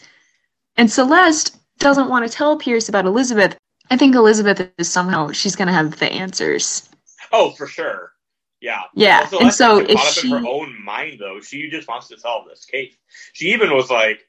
And 0.77 0.91
Celeste 0.91 1.57
doesn't 1.79 2.09
want 2.09 2.27
to 2.27 2.35
tell 2.35 2.57
Pierce 2.57 2.89
about 2.89 3.07
Elizabeth. 3.07 3.57
I 3.91 3.97
think 3.97 4.15
Elizabeth 4.15 4.71
is 4.79 4.89
somehow, 4.91 5.31
she's 5.33 5.57
going 5.57 5.69
to 5.69 5.75
have 5.75 5.99
the 5.99 6.11
answers. 6.13 6.89
Oh, 7.33 7.51
for 7.53 7.67
sure. 7.67 8.13
Yeah. 8.61 8.83
Yeah, 8.95 9.21
Also, 9.23 9.39
and 9.39 9.53
so 9.53 9.87
caught 9.87 10.19
up 10.19 10.25
in 10.25 10.31
her 10.31 10.47
own 10.47 10.83
mind, 10.85 11.19
though, 11.21 11.41
she 11.41 11.69
just 11.71 11.87
wants 11.89 12.09
to 12.09 12.19
solve 12.19 12.49
this 12.49 12.65
case. 12.65 12.95
She 13.33 13.53
even 13.53 13.73
was 13.73 13.91
like, 13.91 14.29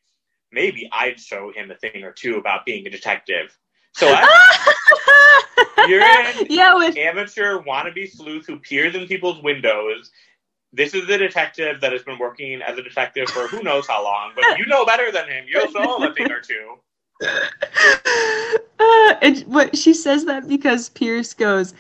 maybe 0.52 0.90
I'd 0.92 1.20
show 1.20 1.52
him 1.52 1.72
a 1.72 1.76
thing 1.76 2.04
or 2.04 2.12
two 2.12 2.38
about 2.38 2.66
being 2.66 2.86
a 2.86 2.90
detective. 2.90 3.58
So 3.94 4.08
you're 5.88 6.02
in 6.02 6.46
yeah, 6.50 6.76
with 6.76 6.96
amateur 6.98 7.62
wannabe 7.64 8.10
sleuth 8.10 8.46
who 8.46 8.60
peers 8.60 8.96
in 8.96 9.08
people's 9.08 9.42
windows. 9.42 10.12
This 10.72 10.94
is 10.94 11.08
the 11.08 11.18
detective 11.18 11.82
that 11.82 11.92
has 11.92 12.04
been 12.04 12.20
working 12.20 12.62
as 12.62 12.78
a 12.78 12.84
detective 12.84 13.28
for 13.30 13.48
who 13.48 13.64
knows 13.64 13.88
how 13.88 14.04
long, 14.04 14.34
but 14.36 14.60
you 14.60 14.68
know 14.68 14.86
better 14.86 15.12
than 15.12 15.28
him. 15.28 15.46
You'll 15.48 15.72
show 15.72 15.98
him 15.98 16.12
a 16.12 16.14
thing 16.14 16.32
or 16.32 16.42
two. 16.42 16.76
uh, 18.80 19.16
and 19.24 19.40
what 19.48 19.76
she 19.76 19.96
says 19.96 20.26
that 20.26 20.48
because 20.48 20.90
Pierce 20.90 21.34
goes, 21.34 21.74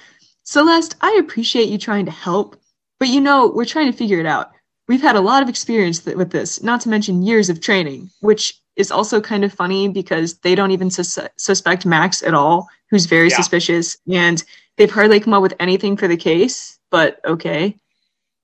Celeste, 0.49 0.95
I 1.01 1.15
appreciate 1.19 1.69
you 1.69 1.77
trying 1.77 2.05
to 2.05 2.11
help, 2.11 2.59
but 2.99 3.07
you 3.07 3.21
know 3.21 3.51
we're 3.53 3.65
trying 3.65 3.85
to 3.91 3.95
figure 3.95 4.19
it 4.19 4.25
out. 4.25 4.49
We've 4.87 4.99
had 4.99 5.15
a 5.15 5.21
lot 5.21 5.43
of 5.43 5.47
experience 5.47 5.99
th- 5.99 6.17
with 6.17 6.31
this, 6.31 6.63
not 6.63 6.81
to 6.81 6.89
mention 6.89 7.21
years 7.21 7.51
of 7.51 7.61
training, 7.61 8.09
which 8.21 8.59
is 8.75 8.89
also 8.89 9.21
kind 9.21 9.45
of 9.45 9.53
funny 9.53 9.89
because 9.89 10.39
they 10.39 10.55
don't 10.55 10.71
even 10.71 10.89
sus- 10.89 11.19
suspect 11.37 11.85
Max 11.85 12.23
at 12.23 12.33
all, 12.33 12.67
who's 12.89 13.05
very 13.05 13.29
Yeah. 13.29 13.35
suspicious, 13.35 13.95
and 14.11 14.43
they've 14.77 14.89
hardly 14.89 15.19
come 15.19 15.35
up 15.35 15.43
with 15.43 15.53
anything 15.59 15.95
for 15.95 16.07
the 16.07 16.17
case. 16.17 16.79
But 16.89 17.19
okay. 17.25 17.75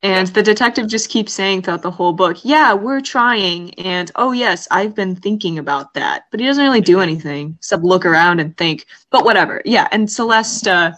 And 0.04 0.28
the 0.28 0.44
detective 0.44 0.88
just 0.88 1.10
keeps 1.10 1.34
saying 1.34 1.64
throughout 1.64 1.82
the 1.82 1.90
whole 1.90 2.14
book, 2.14 2.38
yeah, 2.44 2.72
we're 2.74 3.02
trying. 3.02 3.74
And 3.80 4.12
oh, 4.16 4.32
yes, 4.32 4.68
I've 4.70 4.94
been 4.94 5.16
thinking 5.16 5.58
about 5.58 5.96
that. 5.96 6.26
But 6.30 6.40
he 6.40 6.46
doesn't 6.46 6.64
really 6.64 6.82
do 6.82 7.00
anything 7.00 7.56
except 7.58 7.82
look 7.82 8.06
around 8.06 8.40
and 8.40 8.56
think. 8.56 8.86
But 9.10 9.26
whatever. 9.26 9.64
Yeah. 9.66 9.88
And 9.92 10.12
Celeste 10.12 10.68
uh, 10.68 10.92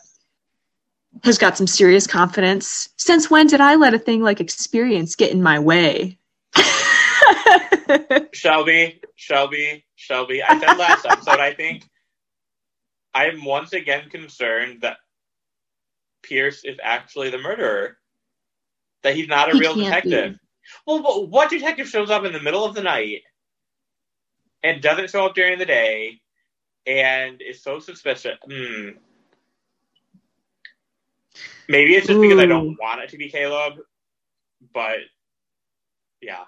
has 1.24 1.38
got 1.38 1.58
some 1.58 1.68
serious 1.68 2.08
confidence. 2.08 2.90
Since 2.98 3.30
when 3.30 3.48
did 3.48 3.62
I 3.62 3.76
let 3.76 3.94
a 3.94 4.00
thing 4.00 4.22
like 4.22 4.40
experience 4.40 5.16
get 5.16 5.32
in 5.32 5.42
my 5.42 5.60
way? 5.60 6.18
Shelby, 8.34 9.02
Shelby, 9.16 9.86
Shelby. 9.96 10.44
I 10.44 10.60
said 10.60 10.78
last 10.78 11.06
episode, 11.06 11.40
I 11.40 11.54
think 11.54 11.84
I 13.14 13.26
am 13.28 13.44
once 13.44 13.74
again 13.74 14.10
concerned 14.10 14.82
that 14.82 14.98
Pierce 16.24 16.64
is 16.64 16.78
actually 16.84 17.30
the 17.30 17.38
murderer. 17.38 17.98
That 19.04 19.16
he's 19.16 19.28
not 19.28 19.50
a 19.50 19.54
He 19.54 19.60
real 19.60 19.76
can't 19.76 20.04
be. 20.04 20.10
detective. 20.10 20.40
Well, 20.86 21.02
but 21.02 21.30
what 21.30 21.50
detective 21.50 21.88
shows 21.88 22.10
up 22.10 22.26
in 22.26 22.34
the 22.34 22.42
middle 22.42 22.66
of 22.66 22.76
the 22.76 22.84
night 22.84 23.22
and 24.64 24.82
doesn't 24.82 25.10
show 25.10 25.26
up 25.26 25.36
during 25.36 25.60
the 25.60 25.66
day 25.66 26.20
and 26.86 27.42
is 27.42 27.64
so 27.64 27.80
suspicious? 27.80 28.38
Hmm. 28.50 28.90
Maybe 31.70 31.96
it's 31.96 32.08
just 32.08 32.22
because 32.22 32.40
I 32.40 32.46
don't 32.46 32.78
want 32.80 33.02
it 33.02 33.10
to 33.12 33.18
be 33.18 33.30
Caleb, 33.30 33.76
but 34.74 35.00
yeah, 36.22 36.46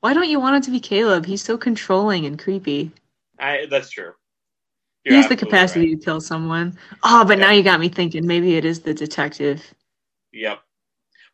Why 0.00 0.14
don't 0.14 0.28
you 0.28 0.40
want 0.40 0.56
it 0.56 0.62
to 0.64 0.70
be 0.70 0.80
Caleb? 0.80 1.26
He's 1.26 1.42
so 1.42 1.58
controlling 1.58 2.26
and 2.26 2.38
creepy. 2.38 2.92
I, 3.38 3.66
that's 3.70 3.90
true. 3.90 4.12
he 5.04 5.10
You're 5.10 5.16
has 5.16 5.28
the 5.28 5.36
capacity 5.36 5.88
right. 5.92 6.00
to 6.00 6.04
kill 6.04 6.20
someone. 6.20 6.78
Oh, 7.02 7.24
but 7.24 7.38
Yeah. 7.38 7.46
now 7.46 7.50
you 7.52 7.62
got 7.62 7.80
me 7.80 7.88
thinking 7.88 8.26
maybe 8.26 8.56
it 8.56 8.64
is 8.64 8.80
the 8.82 8.94
detective. 8.94 9.74
Yep. 10.32 10.60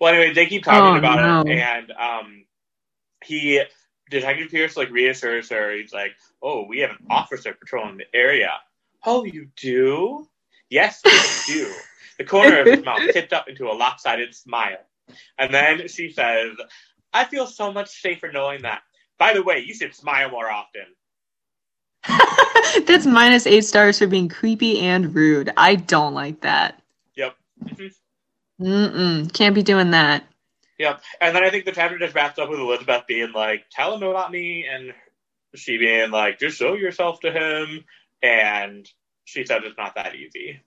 Well, 0.01 0.15
anyway, 0.15 0.35
they 0.35 0.47
keep 0.47 0.65
talking 0.65 0.97
Oh, 0.97 0.97
about 0.97 1.45
no. 1.47 1.53
it, 1.53 1.59
and 1.59 1.93
um, 1.93 2.47
he, 3.25 3.63
Detective 4.11 4.51
Pierce, 4.51 4.77
like 4.77 4.91
reassures 4.91 5.51
her. 5.51 5.73
He's 5.73 5.93
like, 5.93 6.13
"Oh, 6.43 6.65
we 6.67 6.81
have 6.81 6.91
an 6.91 7.07
officer 7.11 7.55
patrolling 7.55 7.99
the 7.99 8.07
area. 8.15 8.53
Oh, 9.05 9.25
you 9.25 9.49
do? 9.57 10.29
Yes, 10.71 11.03
we 11.05 11.55
do." 11.55 11.73
The 12.21 12.27
corner 12.27 12.61
of 12.61 12.67
his 12.67 12.85
mouth 12.85 13.01
tipped 13.15 13.33
up 13.33 13.49
into 13.49 13.67
a 13.71 13.73
lopsided 13.73 14.35
smile, 14.35 14.77
and 15.39 15.55
then 15.55 15.89
she 15.89 16.13
says, 16.13 16.51
"I 17.15 17.25
feel 17.25 17.47
so 17.47 17.73
much 17.73 17.89
safer 17.89 18.31
knowing 18.31 18.61
that. 18.61 18.83
By 19.19 19.33
the 19.33 19.43
way, 19.43 19.61
you 19.61 19.73
should 19.73 19.95
smile 19.95 20.31
more 20.31 20.51
often." 20.51 20.85
That's 22.87 23.07
minus 23.07 23.47
eight 23.47 23.65
stars 23.65 23.99
for 23.99 24.07
being 24.07 24.29
creepy 24.29 24.81
and 24.81 25.15
rude. 25.15 25.51
I 25.57 25.77
don't 25.77 26.13
like 26.13 26.43
that. 26.43 26.83
Yep. 27.17 27.37
Mhm. 27.65 27.95
Mm-mm. 28.61 29.33
Can't 29.33 29.55
be 29.55 29.63
doing 29.63 29.93
that. 29.93 30.23
Yep. 30.79 31.01
And 31.23 31.35
then 31.35 31.43
I 31.43 31.49
think 31.49 31.65
the 31.65 31.73
chapter 31.73 31.99
just 31.99 32.15
wraps 32.15 32.39
up 32.39 32.51
with 32.51 32.61
Elizabeth 32.61 33.05
being 33.07 33.33
like, 33.33 33.65
tell 33.71 33.97
him 33.97 34.03
about 34.03 34.31
me. 34.31 34.67
And 34.67 34.93
she 35.55 35.79
being 35.79 36.11
like, 36.11 36.39
just 36.39 36.59
show 36.59 36.75
yourself 36.75 37.21
to 37.21 37.33
him. 37.33 37.87
And 38.23 38.87
she 39.25 39.47
said 39.47 39.65
it's 39.65 39.79
not 39.79 39.95
that 39.95 40.15
easy. 40.15 40.61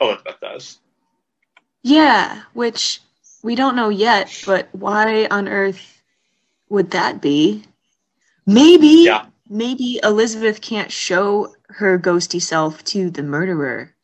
Elizabeth 0.00 0.38
does. 0.40 0.78
Yeah, 1.82 2.42
which 2.52 3.00
we 3.42 3.54
don't 3.54 3.76
know 3.76 3.88
yet, 3.88 4.42
but 4.46 4.68
why 4.72 5.26
on 5.30 5.48
earth 5.48 6.02
would 6.68 6.90
that 6.92 7.20
be? 7.22 7.64
Maybe, 8.46 9.04
Yeah. 9.06 9.26
maybe 9.48 10.00
Elizabeth 10.02 10.60
can't 10.60 10.92
show 10.92 11.54
her 11.68 11.98
ghosty 11.98 12.40
self 12.42 12.84
to 12.84 13.10
the 13.10 13.22
murderer. 13.22 13.94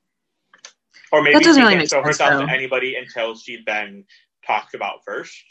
Or 1.12 1.22
maybe 1.22 1.34
That 1.34 1.44
doesn't 1.44 1.60
she 1.62 1.64
really 1.64 1.76
can't 1.78 1.88
show 1.90 1.96
sense, 2.02 2.06
herself 2.18 2.40
though. 2.40 2.46
to 2.46 2.52
anybody 2.52 2.96
until 2.96 3.36
she's 3.36 3.62
been 3.64 4.04
talked 4.46 4.74
about 4.74 5.04
first. 5.04 5.44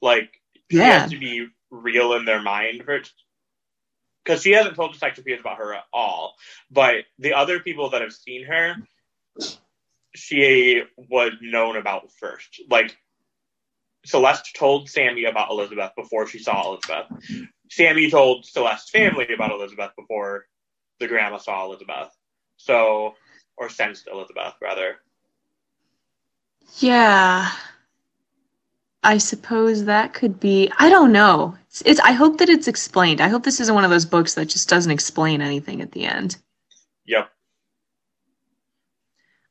Like, 0.00 0.40
she 0.70 0.78
Yeah. 0.78 1.00
has 1.00 1.10
to 1.10 1.18
be 1.18 1.48
real 1.70 2.14
in 2.14 2.24
their 2.24 2.42
mind 2.42 2.84
for 2.84 3.02
because 4.24 4.42
she 4.42 4.52
hasn't 4.52 4.76
told 4.76 4.92
Detective 4.92 5.24
Pierce 5.24 5.40
about 5.40 5.58
her 5.58 5.74
at 5.74 5.84
all. 5.92 6.36
But 6.70 7.06
the 7.18 7.34
other 7.34 7.58
people 7.60 7.90
that 7.90 8.02
have 8.02 8.12
seen 8.12 8.44
her, 8.44 8.76
she 10.14 10.82
was 10.96 11.32
known 11.40 11.76
about 11.76 12.10
first. 12.12 12.62
Like 12.70 12.96
Celeste 14.04 14.54
told 14.56 14.88
Sammy 14.88 15.24
about 15.24 15.50
Elizabeth 15.50 15.92
before 15.96 16.26
she 16.26 16.38
saw 16.38 16.66
Elizabeth. 16.66 17.48
Sammy 17.70 18.10
told 18.10 18.44
Celeste's 18.44 18.90
family 18.90 19.26
about 19.32 19.52
Elizabeth 19.52 19.92
before 19.96 20.46
the 21.00 21.08
grandma 21.08 21.38
saw 21.38 21.64
Elizabeth. 21.64 22.10
So, 22.56 23.14
or 23.56 23.68
sensed 23.68 24.08
Elizabeth 24.12 24.54
rather. 24.60 24.96
Yeah. 26.78 27.50
I 29.02 29.18
suppose 29.18 29.84
that 29.84 30.14
could 30.14 30.38
be. 30.38 30.70
I 30.78 30.88
don't 30.88 31.12
know. 31.12 31.56
It's, 31.68 31.82
it's. 31.84 32.00
I 32.00 32.12
hope 32.12 32.38
that 32.38 32.48
it's 32.48 32.68
explained. 32.68 33.20
I 33.20 33.28
hope 33.28 33.42
this 33.42 33.60
isn't 33.60 33.74
one 33.74 33.84
of 33.84 33.90
those 33.90 34.06
books 34.06 34.34
that 34.34 34.46
just 34.46 34.68
doesn't 34.68 34.92
explain 34.92 35.42
anything 35.42 35.80
at 35.80 35.90
the 35.90 36.04
end. 36.04 36.36
Yep. 37.06 37.28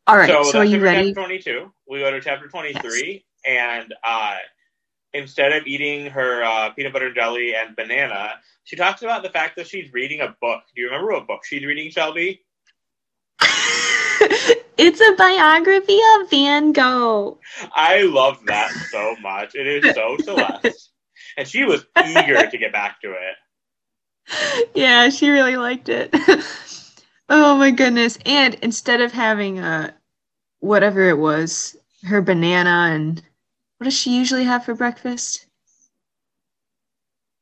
All 0.07 0.17
right. 0.17 0.27
so 0.27 0.43
So, 0.43 0.59
are 0.59 0.65
you 0.65 0.79
ready? 0.79 1.09
Chapter 1.09 1.21
22. 1.21 1.73
We 1.87 1.99
go 1.99 2.11
to 2.11 2.21
chapter 2.21 2.47
23, 2.47 3.25
and 3.45 3.93
uh, 4.03 4.37
instead 5.13 5.53
of 5.53 5.67
eating 5.67 6.07
her 6.07 6.43
uh, 6.43 6.69
peanut 6.71 6.93
butter 6.93 7.13
jelly 7.13 7.53
and 7.55 7.75
banana, 7.75 8.33
she 8.63 8.75
talks 8.75 9.01
about 9.01 9.23
the 9.23 9.29
fact 9.29 9.55
that 9.57 9.67
she's 9.67 9.91
reading 9.93 10.21
a 10.21 10.35
book. 10.41 10.61
Do 10.75 10.81
you 10.81 10.87
remember 10.87 11.11
what 11.11 11.27
book 11.27 11.45
she's 11.45 11.65
reading, 11.65 11.89
Shelby? 11.91 12.43
It's 14.83 14.99
a 14.99 15.15
biography 15.15 15.99
of 16.15 16.29
Van 16.31 16.71
Gogh. 16.71 17.37
I 17.75 18.01
love 18.01 18.39
that 18.47 18.71
so 18.89 19.15
much. 19.21 19.53
It 19.53 19.67
is 19.67 19.93
so 19.93 20.17
Celeste. 20.23 20.89
And 21.37 21.47
she 21.47 21.65
was 21.65 21.85
eager 22.03 22.49
to 22.49 22.57
get 22.57 22.71
back 22.71 22.99
to 23.01 23.11
it. 23.11 23.35
Yeah, 24.73 25.09
she 25.09 25.29
really 25.29 25.57
liked 25.57 25.89
it. 25.89 26.15
Oh 27.31 27.55
my 27.55 27.71
goodness. 27.71 28.19
And 28.25 28.53
instead 28.55 29.01
of 29.01 29.11
having 29.11 29.57
a 29.59 29.95
whatever 30.59 31.09
it 31.09 31.17
was, 31.17 31.75
her 32.03 32.21
banana 32.21 32.89
and 32.93 33.21
what 33.77 33.85
does 33.85 33.97
she 33.97 34.15
usually 34.15 34.43
have 34.43 34.65
for 34.65 34.75
breakfast? 34.75 35.47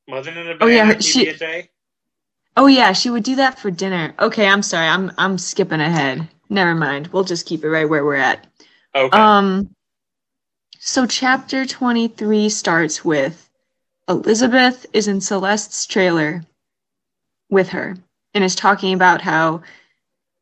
Wasn't 0.08 0.38
it 0.38 0.48
a 0.48 0.63
Oh, 0.63 0.67
yeah, 0.67 0.84
banana 0.86 1.01
she- 1.01 1.25
Oh 2.55 2.67
yeah, 2.67 2.93
she 2.93 3.10
would 3.10 3.24
do 3.24 3.36
that 3.38 3.60
for 3.60 3.72
dinner. 3.72 4.13
Okay, 4.19 4.48
I'm 4.48 4.63
sorry. 4.63 4.88
I'm 4.88 5.12
I'm 5.17 5.38
skipping 5.38 5.81
ahead. 5.81 6.27
Never 6.50 6.75
mind. 6.75 7.08
We'll 7.08 7.24
just 7.24 7.46
keep 7.46 7.63
it 7.63 7.69
right 7.69 7.88
where 7.88 8.03
we're 8.03 8.15
at. 8.15 8.48
Okay. 8.96 9.17
Um 9.17 9.69
so 10.79 11.05
chapter 11.05 11.65
23 11.65 12.50
starts 12.50 13.03
with 13.05 13.50
Elizabeth 14.08 14.86
is 14.93 15.08
in 15.08 15.22
Celeste's 15.22 15.86
trailer 15.86 16.43
with 17.50 17.69
her 17.69 17.98
and 18.34 18.44
is 18.44 18.56
talking 18.56 18.94
about 18.94 19.22
how 19.22 19.62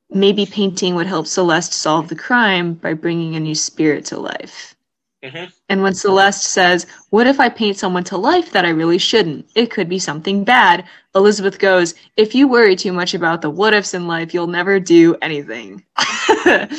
maybe 0.09 0.45
painting 0.45 0.95
would 0.95 1.07
help 1.07 1.27
Celeste 1.27 1.73
solve 1.73 2.07
the 2.07 2.15
crime 2.15 2.73
by 2.73 2.93
bringing 2.93 3.35
a 3.35 3.39
new 3.39 3.55
spirit 3.55 4.05
to 4.05 4.19
life. 4.19 4.75
Mhm. 5.23 5.51
And 5.69 5.81
when 5.81 5.93
Celeste 5.95 6.43
says, 6.43 6.85
What 7.09 7.27
if 7.27 7.39
I 7.39 7.49
paint 7.49 7.77
someone 7.77 8.03
to 8.05 8.17
life 8.17 8.51
that 8.51 8.65
I 8.65 8.69
really 8.69 8.99
shouldn't? 8.99 9.49
It 9.55 9.71
could 9.71 9.89
be 9.89 9.99
something 9.99 10.43
bad. 10.43 10.85
Elizabeth 11.15 11.57
goes, 11.59 11.95
If 12.17 12.35
you 12.35 12.47
worry 12.47 12.75
too 12.75 12.93
much 12.93 13.13
about 13.13 13.41
the 13.41 13.49
what 13.49 13.73
ifs 13.73 13.93
in 13.93 14.07
life, 14.07 14.33
you'll 14.33 14.47
never 14.47 14.79
do 14.79 15.15
anything. 15.21 15.83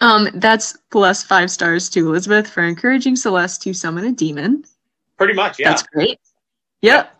um, 0.00 0.28
that's 0.34 0.76
plus 0.90 1.24
five 1.24 1.50
stars 1.50 1.88
to 1.90 2.06
Elizabeth 2.06 2.48
for 2.48 2.62
encouraging 2.62 3.16
Celeste 3.16 3.62
to 3.62 3.72
summon 3.72 4.04
a 4.04 4.12
demon. 4.12 4.64
Pretty 5.16 5.32
much, 5.34 5.58
yeah. 5.58 5.70
That's 5.70 5.82
great. 5.84 6.20
Yep. 6.82 7.10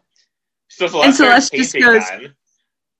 So 0.76 0.88
Celeste, 0.88 1.07
and 1.07 1.14
Celeste 1.14 1.52
just 1.52 1.75
goes- 1.75 2.09
then. 2.09 2.35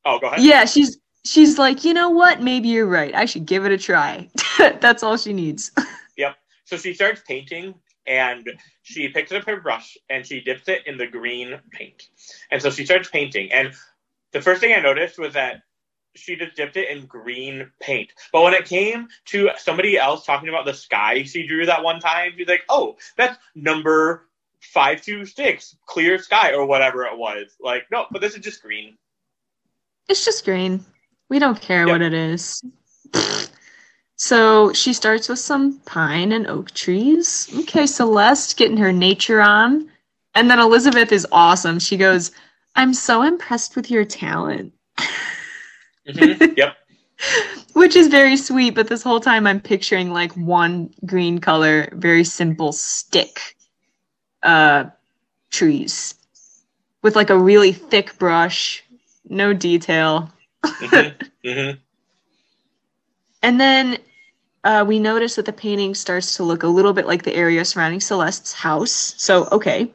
Oh, 0.05 0.19
go 0.19 0.27
ahead. 0.29 0.41
Yeah, 0.41 0.65
she's 0.65 0.99
she's 1.25 1.59
like, 1.59 1.85
you 1.85 1.95
know 1.95 2.11
what? 2.11 2.43
Maybe 2.43 2.69
you're 2.69 2.87
right. 2.87 3.15
I 3.15 3.25
should 3.25 3.47
give 3.47 3.65
it 3.65 3.73
a 3.73 3.79
try. 3.79 4.29
that's 4.59 5.03
all 5.03 5.17
she 5.17 5.33
needs. 5.33 5.71
Yep. 6.17 6.37
So 6.65 6.77
she 6.77 6.95
starts 6.95 7.23
painting 7.27 7.75
and 8.07 8.49
she 8.83 9.09
picks 9.09 9.33
up 9.33 9.45
her 9.47 9.61
brush 9.61 9.97
and 10.09 10.25
she 10.25 10.41
dips 10.41 10.69
it 10.69 10.87
in 10.87 10.97
the 10.97 11.09
green 11.09 11.59
paint. 11.73 12.05
And 12.53 12.63
so 12.63 12.71
she 12.71 12.85
starts 12.87 13.11
painting. 13.11 13.51
And 13.53 13.73
the 14.31 14.41
first 14.41 14.61
thing 14.61 14.73
I 14.73 14.79
noticed 14.79 15.19
was 15.19 15.35
that 15.35 15.63
she 16.15 16.37
just 16.37 16.55
dipped 16.55 16.77
it 16.77 16.89
in 16.89 17.07
green 17.07 17.73
paint. 17.81 18.13
But 18.33 18.43
when 18.43 18.55
it 18.55 18.67
came 18.67 19.09
to 19.25 19.51
somebody 19.57 19.99
else 19.99 20.25
talking 20.25 20.49
about 20.49 20.67
the 20.67 20.75
sky 20.75 21.25
she 21.25 21.49
drew 21.49 21.67
that 21.67 21.83
one 21.83 21.99
time, 21.99 22.35
she's 22.37 22.47
like, 22.47 22.63
oh, 22.69 22.97
that's 23.17 23.37
number 23.57 24.29
526, 24.73 25.77
clear 25.87 26.19
sky, 26.19 26.53
or 26.53 26.67
whatever 26.67 27.05
it 27.05 27.17
was. 27.17 27.55
Like, 27.61 27.85
no, 27.91 28.07
but 28.11 28.21
this 28.21 28.35
is 28.35 28.41
just 28.45 28.63
green. 28.63 28.97
It's 30.09 30.25
just 30.25 30.45
green. 30.45 30.85
We 31.31 31.39
don't 31.39 31.61
care 31.61 31.87
Yep. 31.87 31.95
what 31.95 32.03
it 32.03 32.15
is. 32.15 32.63
So 34.17 34.73
she 34.73 34.93
starts 34.93 35.29
with 35.29 35.41
some 35.41 35.81
pine 35.81 36.33
and 36.33 36.47
oak 36.47 36.71
trees. 36.71 37.49
Okay, 37.61 37.87
Celeste 37.87 38.57
getting 38.57 38.77
her 38.77 38.93
nature 38.93 39.41
on. 39.41 39.91
And 40.37 40.49
then 40.49 40.61
Elizabeth 40.61 41.13
is 41.13 41.27
awesome. 41.33 41.79
She 41.79 41.97
goes, 41.97 42.31
I'm 42.77 42.95
so 42.95 43.23
impressed 43.23 43.77
with 43.77 43.91
your 43.91 44.05
talent. 44.05 44.73
Mhm. 46.09 46.55
yep. 46.57 46.77
Which 47.73 47.97
is 47.97 48.07
very 48.09 48.37
sweet, 48.37 48.75
but 48.75 48.89
this 48.89 49.03
whole 49.03 49.21
time 49.21 49.47
I'm 49.47 49.61
picturing 49.61 50.11
like 50.13 50.33
one 50.37 50.95
green 51.05 51.39
color, 51.41 51.89
very 51.93 52.25
simple 52.25 52.73
stick 52.73 53.57
uh 54.45 54.85
trees 55.51 56.15
with 57.03 57.17
like 57.17 57.31
a 57.31 57.39
really 57.39 57.73
thick 57.73 58.19
brush, 58.19 58.83
no 59.29 59.53
detail. 59.53 60.31
hmm 60.65 61.09
hmm 61.45 61.71
And 63.43 63.61
then 63.61 63.99
uh, 64.65 64.85
we 64.89 64.99
notice 64.99 65.37
that 65.37 65.45
the 65.45 65.53
painting 65.53 65.95
starts 65.95 66.35
to 66.37 66.43
look 66.43 66.63
a 66.63 66.69
little 66.69 66.95
bit 66.95 67.07
like 67.07 67.23
the 67.23 67.35
area 67.37 67.63
surrounding 67.63 68.01
Celeste's 68.01 68.55
house. 68.55 69.15
So, 69.19 69.47
okay. 69.53 69.93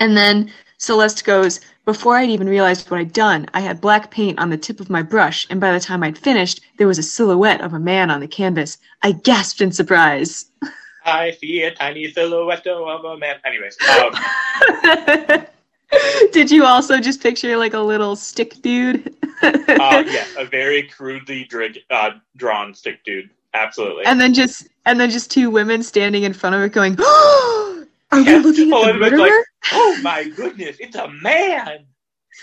And 0.00 0.16
then 0.16 0.52
Celeste 0.78 1.24
goes, 1.24 1.60
Before 1.84 2.16
I'd 2.16 2.30
even 2.30 2.48
realized 2.48 2.90
what 2.90 2.98
I'd 2.98 3.12
done, 3.12 3.46
I 3.54 3.60
had 3.60 3.80
black 3.80 4.10
paint 4.10 4.40
on 4.40 4.50
the 4.50 4.56
tip 4.56 4.80
of 4.80 4.90
my 4.90 5.02
brush, 5.02 5.46
and 5.48 5.60
by 5.60 5.70
the 5.70 5.78
time 5.78 6.02
I'd 6.02 6.18
finished, 6.18 6.60
there 6.76 6.88
was 6.88 6.98
a 6.98 7.04
silhouette 7.04 7.60
of 7.60 7.72
a 7.72 7.78
man 7.78 8.10
on 8.10 8.18
the 8.18 8.26
canvas. 8.26 8.78
I 9.02 9.12
gasped 9.12 9.60
in 9.60 9.70
surprise. 9.70 10.46
I 11.04 11.30
see 11.32 11.62
a 11.62 11.74
tiny 11.74 12.10
silhouette 12.10 12.66
of 12.66 13.04
a 13.04 13.16
man. 13.16 13.36
Anyways, 13.44 13.76
um, 14.02 15.46
Did 16.32 16.50
you 16.50 16.64
also 16.64 17.00
just 17.00 17.22
picture 17.22 17.56
like 17.56 17.74
a 17.74 17.80
little 17.80 18.14
stick 18.16 18.60
dude? 18.62 19.14
uh, 19.42 19.52
yes, 20.06 20.34
a 20.36 20.44
very 20.44 20.84
crudely 20.84 21.48
uh, 21.90 22.10
drawn 22.36 22.74
stick 22.74 23.02
dude. 23.04 23.30
Absolutely. 23.54 24.04
And 24.04 24.20
then 24.20 24.32
just 24.32 24.68
and 24.86 25.00
then 25.00 25.10
just 25.10 25.30
two 25.30 25.50
women 25.50 25.82
standing 25.82 26.22
in 26.22 26.32
front 26.32 26.54
of 26.54 26.62
it 26.62 26.72
going, 26.72 26.96
"Oh, 26.98 27.84
are 28.12 28.20
Yeah, 28.20 28.38
we 28.38 28.44
looking 28.44 28.72
at 28.72 28.92
the 28.92 28.98
murderer?" 28.98 29.18
like, 29.18 29.32
oh 29.72 29.98
my 30.02 30.28
goodness, 30.28 30.76
it's 30.78 30.96
a 30.96 31.08
man. 31.08 31.86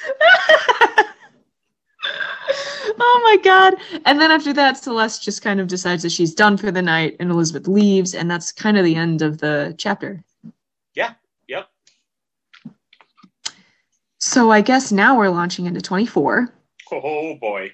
oh 2.99 3.21
my 3.23 3.37
god. 3.43 3.75
And 4.05 4.19
then 4.19 4.31
after 4.31 4.53
that, 4.53 4.77
Celeste 4.77 5.23
just 5.23 5.41
kind 5.41 5.59
of 5.59 5.67
decides 5.67 6.03
that 6.03 6.11
she's 6.11 6.33
done 6.33 6.57
for 6.57 6.71
the 6.71 6.81
night 6.81 7.15
and 7.19 7.31
Elizabeth 7.31 7.67
leaves, 7.67 8.15
and 8.15 8.29
that's 8.29 8.51
kind 8.51 8.77
of 8.77 8.85
the 8.85 8.95
end 8.95 9.21
of 9.21 9.39
the 9.39 9.75
chapter. 9.77 10.23
Yeah, 10.93 11.13
yep. 11.47 11.69
So 14.19 14.51
I 14.51 14.61
guess 14.61 14.91
now 14.91 15.17
we're 15.17 15.29
launching 15.29 15.65
into 15.65 15.81
24. 15.81 16.53
Oh 16.91 17.35
boy. 17.35 17.71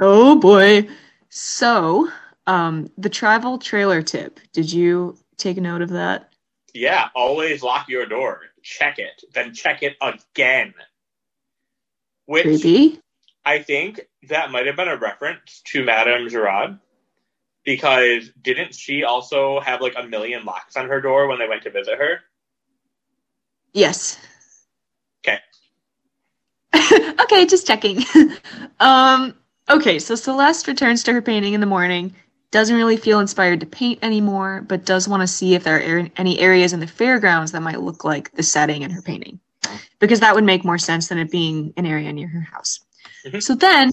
Oh 0.00 0.38
boy. 0.38 0.88
So, 1.30 2.10
um, 2.46 2.90
the 2.96 3.08
travel 3.08 3.58
trailer 3.58 4.02
tip. 4.02 4.38
Did 4.52 4.72
you 4.72 5.16
take 5.36 5.56
note 5.56 5.82
of 5.82 5.90
that? 5.90 6.32
Yeah, 6.74 7.08
always 7.14 7.62
lock 7.62 7.88
your 7.88 8.06
door. 8.06 8.40
Check 8.62 8.98
it, 8.98 9.22
then 9.32 9.54
check 9.54 9.82
it 9.82 9.96
again. 10.00 10.74
Which 12.26 12.44
Creepy. 12.44 13.00
I 13.44 13.58
think 13.60 14.00
that 14.28 14.50
might 14.50 14.66
have 14.66 14.76
been 14.76 14.88
a 14.88 14.96
reference 14.96 15.62
to 15.66 15.84
Madame 15.84 16.28
Gerard. 16.28 16.78
Because 17.64 18.30
didn't 18.42 18.74
she 18.74 19.04
also 19.04 19.58
have 19.60 19.80
like 19.80 19.94
a 19.96 20.06
million 20.06 20.44
locks 20.44 20.76
on 20.76 20.88
her 20.88 21.00
door 21.00 21.28
when 21.28 21.38
they 21.38 21.48
went 21.48 21.62
to 21.62 21.70
visit 21.70 21.98
her? 21.98 22.18
Yes. 23.72 24.18
Okay. 25.26 25.38
okay, 27.20 27.46
just 27.46 27.66
checking. 27.66 28.04
um, 28.80 29.34
okay, 29.70 29.98
so 29.98 30.14
Celeste 30.14 30.68
returns 30.68 31.02
to 31.04 31.12
her 31.14 31.22
painting 31.22 31.54
in 31.54 31.60
the 31.60 31.66
morning, 31.66 32.14
doesn't 32.50 32.76
really 32.76 32.96
feel 32.98 33.18
inspired 33.18 33.60
to 33.60 33.66
paint 33.66 33.98
anymore, 34.02 34.64
but 34.68 34.84
does 34.84 35.08
want 35.08 35.22
to 35.22 35.26
see 35.26 35.54
if 35.54 35.64
there 35.64 35.78
are 35.78 36.00
ar- 36.00 36.08
any 36.16 36.38
areas 36.38 36.72
in 36.72 36.80
the 36.80 36.86
fairgrounds 36.86 37.52
that 37.52 37.62
might 37.62 37.80
look 37.80 38.04
like 38.04 38.30
the 38.32 38.42
setting 38.42 38.82
in 38.82 38.90
her 38.90 39.02
painting. 39.02 39.40
Because 39.98 40.20
that 40.20 40.34
would 40.34 40.44
make 40.44 40.64
more 40.64 40.78
sense 40.78 41.08
than 41.08 41.18
it 41.18 41.30
being 41.30 41.72
an 41.76 41.86
area 41.86 42.12
near 42.12 42.28
her 42.28 42.42
house. 42.42 42.80
Mhm. 43.24 43.42
So 43.42 43.54
then 43.54 43.90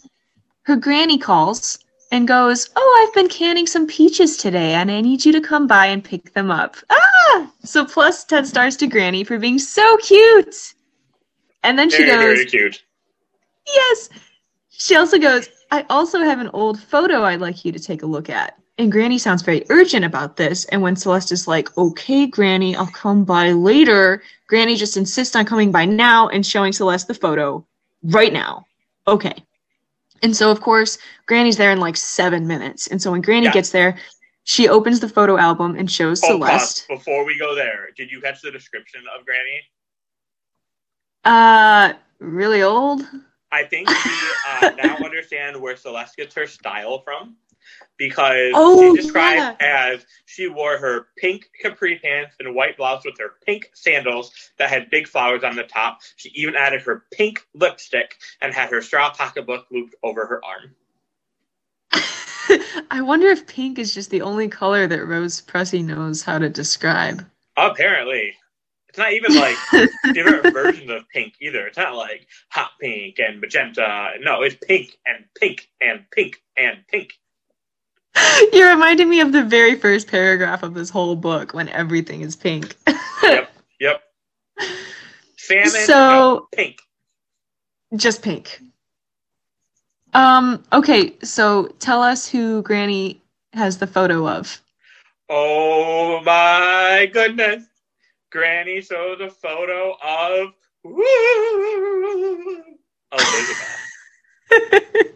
her 0.63 0.75
granny 0.75 1.17
calls 1.17 1.79
and 2.11 2.27
goes, 2.27 2.69
Oh, 2.75 3.05
I've 3.07 3.13
been 3.13 3.29
canning 3.29 3.65
some 3.65 3.87
peaches 3.87 4.37
today, 4.37 4.73
and 4.73 4.91
I 4.91 5.01
need 5.01 5.25
you 5.25 5.31
to 5.31 5.41
come 5.41 5.67
by 5.67 5.87
and 5.87 6.03
pick 6.03 6.33
them 6.33 6.51
up. 6.51 6.75
Ah! 6.89 7.51
So 7.63 7.85
plus 7.85 8.25
10 8.25 8.45
stars 8.45 8.75
to 8.77 8.87
Granny 8.87 9.23
for 9.23 9.39
being 9.39 9.59
so 9.59 9.97
cute. 9.97 10.73
And 11.63 11.77
then 11.77 11.89
she 11.89 12.03
Very, 12.03 12.09
goes, 12.09 12.23
very 12.37 12.45
cute. 12.45 12.83
Yes. 13.67 14.09
She 14.69 14.95
also 14.95 15.19
goes, 15.19 15.47
I 15.69 15.85
also 15.89 16.19
have 16.19 16.39
an 16.39 16.49
old 16.53 16.79
photo 16.81 17.23
I'd 17.23 17.39
like 17.39 17.63
you 17.63 17.71
to 17.71 17.79
take 17.79 18.01
a 18.01 18.07
look 18.07 18.29
at. 18.29 18.57
And 18.77 18.91
Granny 18.91 19.19
sounds 19.19 19.43
very 19.43 19.63
urgent 19.69 20.03
about 20.03 20.37
this. 20.37 20.65
And 20.65 20.81
when 20.81 20.95
Celeste 20.95 21.31
is 21.31 21.47
like, 21.47 21.77
okay, 21.77 22.25
Granny, 22.25 22.75
I'll 22.75 22.87
come 22.87 23.23
by 23.23 23.51
later, 23.51 24.23
Granny 24.47 24.75
just 24.75 24.97
insists 24.97 25.35
on 25.35 25.45
coming 25.45 25.71
by 25.71 25.85
now 25.85 26.29
and 26.29 26.45
showing 26.45 26.73
Celeste 26.73 27.07
the 27.07 27.13
photo 27.13 27.65
right 28.03 28.33
now. 28.33 28.65
Okay. 29.07 29.33
And 30.23 30.35
so, 30.35 30.51
of 30.51 30.61
course, 30.61 30.97
Granny's 31.25 31.57
there 31.57 31.71
in 31.71 31.79
like 31.79 31.97
seven 31.97 32.47
minutes. 32.47 32.87
And 32.87 33.01
so 33.01 33.11
when 33.11 33.21
Granny 33.21 33.45
Yeah. 33.47 33.51
gets 33.53 33.71
there, 33.71 33.97
she 34.43 34.67
opens 34.69 34.99
the 34.99 35.09
photo 35.09 35.37
album 35.37 35.75
and 35.75 35.89
shows 35.91 36.23
Oh, 36.23 36.37
pause. 36.39 36.47
Celeste. 36.47 36.87
Before 36.87 37.25
we 37.25 37.37
go 37.37 37.55
there, 37.55 37.89
did 37.97 38.11
you 38.11 38.21
catch 38.21 38.41
the 38.41 38.51
description 38.51 39.01
of 39.17 39.25
Granny? 39.25 39.61
Uh, 41.23 41.93
really 42.19 42.61
old? 42.63 43.01
I 43.51 43.63
think 43.63 43.87
we 43.87 43.93
uh, 44.47 44.71
now 44.77 44.97
understand 45.03 45.59
where 45.59 45.75
Celeste 45.75 46.17
gets 46.17 46.35
her 46.35 46.47
style 46.47 47.01
from 47.03 47.35
because 47.97 48.51
Oh, 48.55 48.95
she 48.95 49.01
described 49.01 49.61
as 49.61 50.05
she 50.25 50.47
wore 50.47 50.77
her 50.77 51.07
pink 51.17 51.49
capri 51.61 51.99
pants 51.99 52.35
and 52.39 52.55
white 52.55 52.77
blouse 52.77 53.05
with 53.05 53.17
her 53.19 53.35
pink 53.45 53.69
sandals 53.73 54.31
that 54.57 54.69
had 54.69 54.89
big 54.89 55.07
flowers 55.07 55.43
on 55.43 55.55
the 55.55 55.63
top. 55.63 55.99
She 56.15 56.29
even 56.29 56.55
added 56.55 56.81
her 56.81 57.05
pink 57.11 57.45
lipstick 57.53 58.17
and 58.41 58.53
had 58.53 58.69
her 58.71 58.81
straw 58.81 59.11
pocketbook 59.11 59.67
looped 59.71 59.95
over 60.03 60.25
her 60.25 60.41
arm. 60.43 60.75
I 62.91 63.01
wonder 63.01 63.27
if 63.27 63.47
pink 63.47 63.79
is 63.79 63.93
just 63.93 64.09
the 64.09 64.21
only 64.21 64.47
color 64.47 64.87
that 64.87 65.05
Rose 65.05 65.41
Pressey 65.41 65.83
knows 65.83 66.23
how 66.23 66.39
to 66.39 66.49
describe. 66.49 67.25
Apparently. 67.57 68.33
It's 68.89 68.97
not 68.97 69.13
even 69.13 69.35
like 69.35 69.55
different 70.13 70.51
versions 70.53 70.89
of 70.89 71.07
pink 71.07 71.35
either. 71.39 71.65
It's 71.67 71.77
not 71.77 71.95
like 71.95 72.27
hot 72.49 72.71
pink 72.81 73.19
and 73.19 73.39
magenta. 73.39 74.09
No, 74.19 74.41
it's 74.41 74.55
pink 74.55 74.97
and 75.05 75.23
pink 75.39 75.69
and 75.79 76.03
pink 76.11 76.41
and 76.57 76.79
pink. 76.89 77.13
You 78.53 78.67
reminded 78.69 79.07
me 79.07 79.19
of 79.21 79.31
the 79.31 79.43
very 79.43 79.75
first 79.75 80.07
paragraph 80.07 80.63
of 80.63 80.73
this 80.73 80.89
whole 80.89 81.15
book 81.15 81.53
when 81.53 81.69
everything 81.69 82.21
is 82.21 82.35
pink. 82.35 82.75
Yep, 83.23 83.51
yep. 83.79 84.01
Salmon, 85.37 85.69
So- 85.69 85.93
no, 85.93 86.47
pink. 86.53 86.79
just 87.95 88.21
pink. 88.21 88.59
Um, 90.13 90.63
okay, 90.73 91.15
so 91.23 91.67
tell 91.79 92.01
us 92.01 92.27
who 92.27 92.61
Granny 92.63 93.21
has 93.53 93.77
the 93.77 93.87
photo 93.87 94.27
of. 94.27 94.59
Oh 95.29 96.21
my 96.25 97.09
goodness. 97.13 97.63
Granny 98.29 98.81
shows 98.81 99.21
a 99.21 99.29
photo 99.29 99.95
of 100.03 100.53
Elizabeth. 100.83 102.65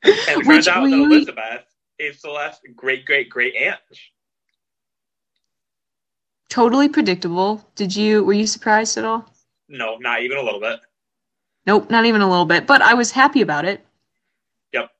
And 0.00 0.14
it 0.14 0.24
turns 0.26 0.46
Which 0.46 0.68
out 0.68 0.84
we- 0.84 0.94
Elizabeth 0.94 1.64
is 1.98 2.20
Celeste's 2.20 2.70
great 2.76 3.04
great 3.04 3.28
great 3.28 3.54
aunt. 3.56 3.80
Totally 6.48 6.88
predictable. 6.88 7.64
Did 7.74 7.94
you 7.94 8.24
were 8.24 8.32
you 8.32 8.46
surprised 8.46 8.96
at 8.96 9.04
all? 9.04 9.28
No, 9.68 9.96
not 9.98 10.22
even 10.22 10.38
a 10.38 10.42
little 10.42 10.60
bit. 10.60 10.80
Nope, 11.66 11.90
not 11.90 12.06
even 12.06 12.22
a 12.22 12.28
little 12.28 12.46
bit, 12.46 12.66
but 12.66 12.80
I 12.80 12.94
was 12.94 13.10
happy 13.10 13.42
about 13.42 13.64
it. 13.66 13.84
Yep. 14.72 14.90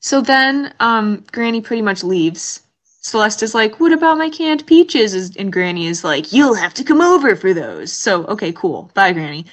So 0.00 0.20
then 0.20 0.72
um 0.80 1.24
Granny 1.32 1.60
pretty 1.60 1.82
much 1.82 2.02
leaves. 2.02 2.62
Celeste 3.00 3.42
is 3.42 3.54
like, 3.54 3.80
"What 3.80 3.92
about 3.92 4.18
my 4.18 4.28
canned 4.30 4.66
peaches?" 4.66 5.36
And 5.36 5.52
Granny 5.52 5.86
is 5.86 6.04
like, 6.04 6.32
"You'll 6.32 6.54
have 6.54 6.74
to 6.74 6.84
come 6.84 7.00
over 7.00 7.36
for 7.36 7.54
those." 7.54 7.92
So, 7.92 8.24
okay, 8.26 8.52
cool. 8.52 8.90
Bye, 8.94 9.12
Granny. 9.12 9.46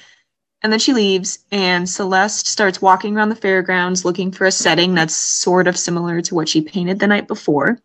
And 0.66 0.72
then 0.72 0.80
she 0.80 0.94
leaves, 0.94 1.38
and 1.52 1.88
Celeste 1.88 2.48
starts 2.48 2.82
walking 2.82 3.16
around 3.16 3.28
the 3.28 3.36
fairgrounds 3.36 4.04
looking 4.04 4.32
for 4.32 4.46
a 4.46 4.50
setting 4.50 4.96
that's 4.96 5.14
sort 5.14 5.68
of 5.68 5.78
similar 5.78 6.20
to 6.22 6.34
what 6.34 6.48
she 6.48 6.60
painted 6.60 6.98
the 6.98 7.06
night 7.06 7.28
before. 7.28 7.78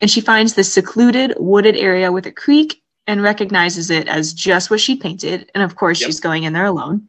And 0.00 0.08
she 0.08 0.20
finds 0.20 0.54
this 0.54 0.72
secluded, 0.72 1.34
wooded 1.40 1.74
area 1.74 2.12
with 2.12 2.26
a 2.26 2.30
creek 2.30 2.84
and 3.08 3.20
recognizes 3.20 3.90
it 3.90 4.06
as 4.06 4.32
just 4.32 4.70
what 4.70 4.78
she 4.78 4.94
painted. 4.94 5.50
And 5.56 5.64
of 5.64 5.74
course, 5.74 6.00
Yep. 6.00 6.06
she's 6.06 6.20
going 6.20 6.44
in 6.44 6.52
there 6.52 6.66
alone. 6.66 7.08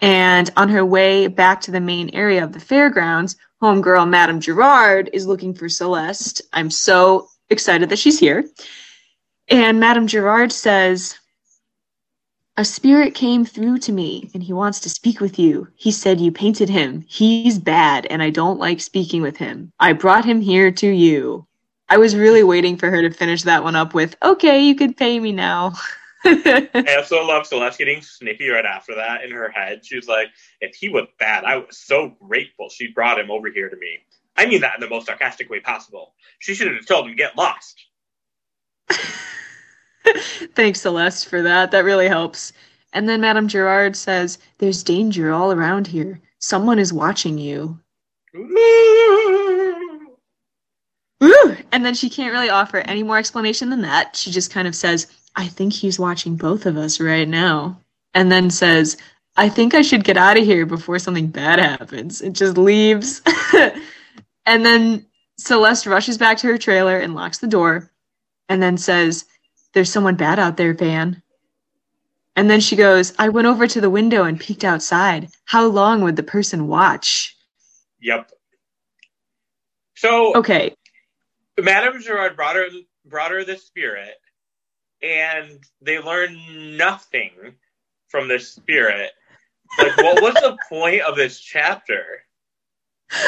And 0.00 0.48
on 0.56 0.68
her 0.68 0.86
way 0.86 1.26
back 1.26 1.62
to 1.62 1.72
the 1.72 1.80
main 1.80 2.10
area 2.10 2.44
of 2.44 2.52
the 2.52 2.60
fairgrounds, 2.60 3.34
homegirl 3.60 4.08
Madame 4.08 4.38
Gerard 4.38 5.10
is 5.12 5.26
looking 5.26 5.54
for 5.54 5.68
Celeste. 5.68 6.40
I'm 6.52 6.70
so 6.70 7.26
excited 7.50 7.88
that 7.88 7.98
she's 7.98 8.20
here. 8.20 8.44
And 9.48 9.80
Madame 9.80 10.06
Gerard 10.06 10.52
says, 10.52 11.18
A 12.58 12.64
spirit 12.64 13.14
came 13.14 13.44
through 13.44 13.78
to 13.80 13.92
me 13.92 14.30
and 14.32 14.42
he 14.42 14.54
wants 14.54 14.80
to 14.80 14.88
speak 14.88 15.20
with 15.20 15.38
you. 15.38 15.68
He 15.76 15.90
said 15.90 16.20
you 16.20 16.32
painted 16.32 16.70
him. 16.70 17.04
He's 17.06 17.58
bad 17.58 18.06
and 18.06 18.22
I 18.22 18.30
don't 18.30 18.58
like 18.58 18.80
speaking 18.80 19.20
with 19.20 19.36
him. 19.36 19.70
I 19.78 19.92
brought 19.92 20.24
him 20.24 20.40
here 20.40 20.70
to 20.70 20.86
you. 20.88 21.46
I 21.90 21.98
was 21.98 22.16
really 22.16 22.42
waiting 22.42 22.78
for 22.78 22.90
her 22.90 23.02
to 23.02 23.10
finish 23.10 23.42
that 23.42 23.62
one 23.62 23.76
up 23.76 23.92
with, 23.92 24.16
Okay, 24.22 24.64
you 24.64 24.74
could 24.74 24.96
pay 24.96 25.20
me 25.20 25.32
now. 25.32 25.74
I 26.24 26.96
also 26.96 27.22
love 27.24 27.46
Celeste 27.46 27.78
getting 27.78 28.00
snippy 28.00 28.48
right 28.48 28.64
after 28.64 28.94
that 28.94 29.22
in 29.22 29.30
her 29.30 29.50
head. 29.50 29.84
She 29.84 29.94
was 29.94 30.08
like, 30.08 30.28
if 30.62 30.74
he 30.74 30.88
was 30.88 31.06
bad, 31.18 31.44
I 31.44 31.58
was 31.58 31.76
so 31.76 32.16
grateful 32.20 32.70
she 32.70 32.88
brought 32.88 33.20
him 33.20 33.30
over 33.30 33.48
here 33.48 33.68
to 33.68 33.76
me. 33.76 33.98
I 34.34 34.46
mean 34.46 34.62
that 34.62 34.76
in 34.76 34.80
the 34.80 34.88
most 34.88 35.06
sarcastic 35.06 35.50
way 35.50 35.60
possible. 35.60 36.14
She 36.38 36.54
should 36.54 36.74
have 36.74 36.86
told 36.86 37.04
him 37.04 37.12
to 37.12 37.16
get 37.16 37.36
lost. 37.36 37.86
Thanks, 40.54 40.80
Celeste, 40.80 41.28
for 41.28 41.42
that. 41.42 41.70
That 41.70 41.84
really 41.84 42.08
helps. 42.08 42.52
And 42.92 43.08
then 43.08 43.20
Madame 43.20 43.48
Gerard 43.48 43.96
says, 43.96 44.38
There's 44.58 44.82
danger 44.82 45.32
all 45.32 45.52
around 45.52 45.86
here. 45.86 46.20
Someone 46.38 46.78
is 46.78 46.92
watching 46.92 47.38
you. 47.38 47.78
Woo! 51.20 51.56
And 51.72 51.84
then 51.84 51.94
she 51.94 52.10
can't 52.10 52.32
really 52.32 52.50
offer 52.50 52.78
any 52.78 53.02
more 53.02 53.18
explanation 53.18 53.70
than 53.70 53.82
that. 53.82 54.16
She 54.16 54.30
just 54.30 54.50
kind 54.50 54.68
of 54.68 54.74
says, 54.74 55.06
I 55.34 55.46
think 55.46 55.72
he's 55.72 55.98
watching 55.98 56.36
both 56.36 56.66
of 56.66 56.76
us 56.76 57.00
right 57.00 57.28
now. 57.28 57.80
And 58.14 58.30
then 58.30 58.50
says, 58.50 58.96
I 59.36 59.48
think 59.48 59.74
I 59.74 59.82
should 59.82 60.04
get 60.04 60.16
out 60.16 60.38
of 60.38 60.44
here 60.44 60.64
before 60.64 60.98
something 60.98 61.26
bad 61.26 61.58
happens. 61.58 62.22
It 62.22 62.32
just 62.32 62.56
leaves. 62.56 63.20
and 64.46 64.64
then 64.64 65.06
Celeste 65.38 65.86
rushes 65.86 66.16
back 66.16 66.38
to 66.38 66.46
her 66.46 66.58
trailer 66.58 66.98
and 66.98 67.14
locks 67.14 67.38
the 67.38 67.46
door 67.46 67.90
and 68.48 68.62
then 68.62 68.78
says, 68.78 69.26
There's 69.76 69.92
someone 69.92 70.14
bad 70.14 70.38
out 70.38 70.56
there, 70.56 70.72
Van. 70.72 71.22
And 72.34 72.48
then 72.48 72.60
she 72.60 72.76
goes, 72.76 73.12
I 73.18 73.28
went 73.28 73.46
over 73.46 73.66
to 73.66 73.78
the 73.78 73.90
window 73.90 74.24
and 74.24 74.40
peeked 74.40 74.64
outside. 74.64 75.28
How 75.44 75.66
long 75.66 76.00
would 76.00 76.16
the 76.16 76.22
person 76.22 76.66
watch? 76.66 77.36
Yep. 78.00 78.32
So 79.94 80.34
Okay, 80.34 80.74
Madame 81.60 82.00
Gerard 82.00 82.36
brought 82.36 82.56
her 82.56 82.68
brought 83.04 83.32
her 83.32 83.44
the 83.44 83.58
spirit, 83.58 84.14
and 85.02 85.62
they 85.82 85.98
learned 85.98 86.78
nothing 86.78 87.32
from 88.08 88.28
this 88.28 88.48
spirit. 88.50 89.10
Like, 89.78 89.94
what 89.98 90.22
was 90.22 90.34
the 90.36 90.56
point 90.70 91.02
of 91.02 91.16
this 91.16 91.38
chapter? 91.38 92.24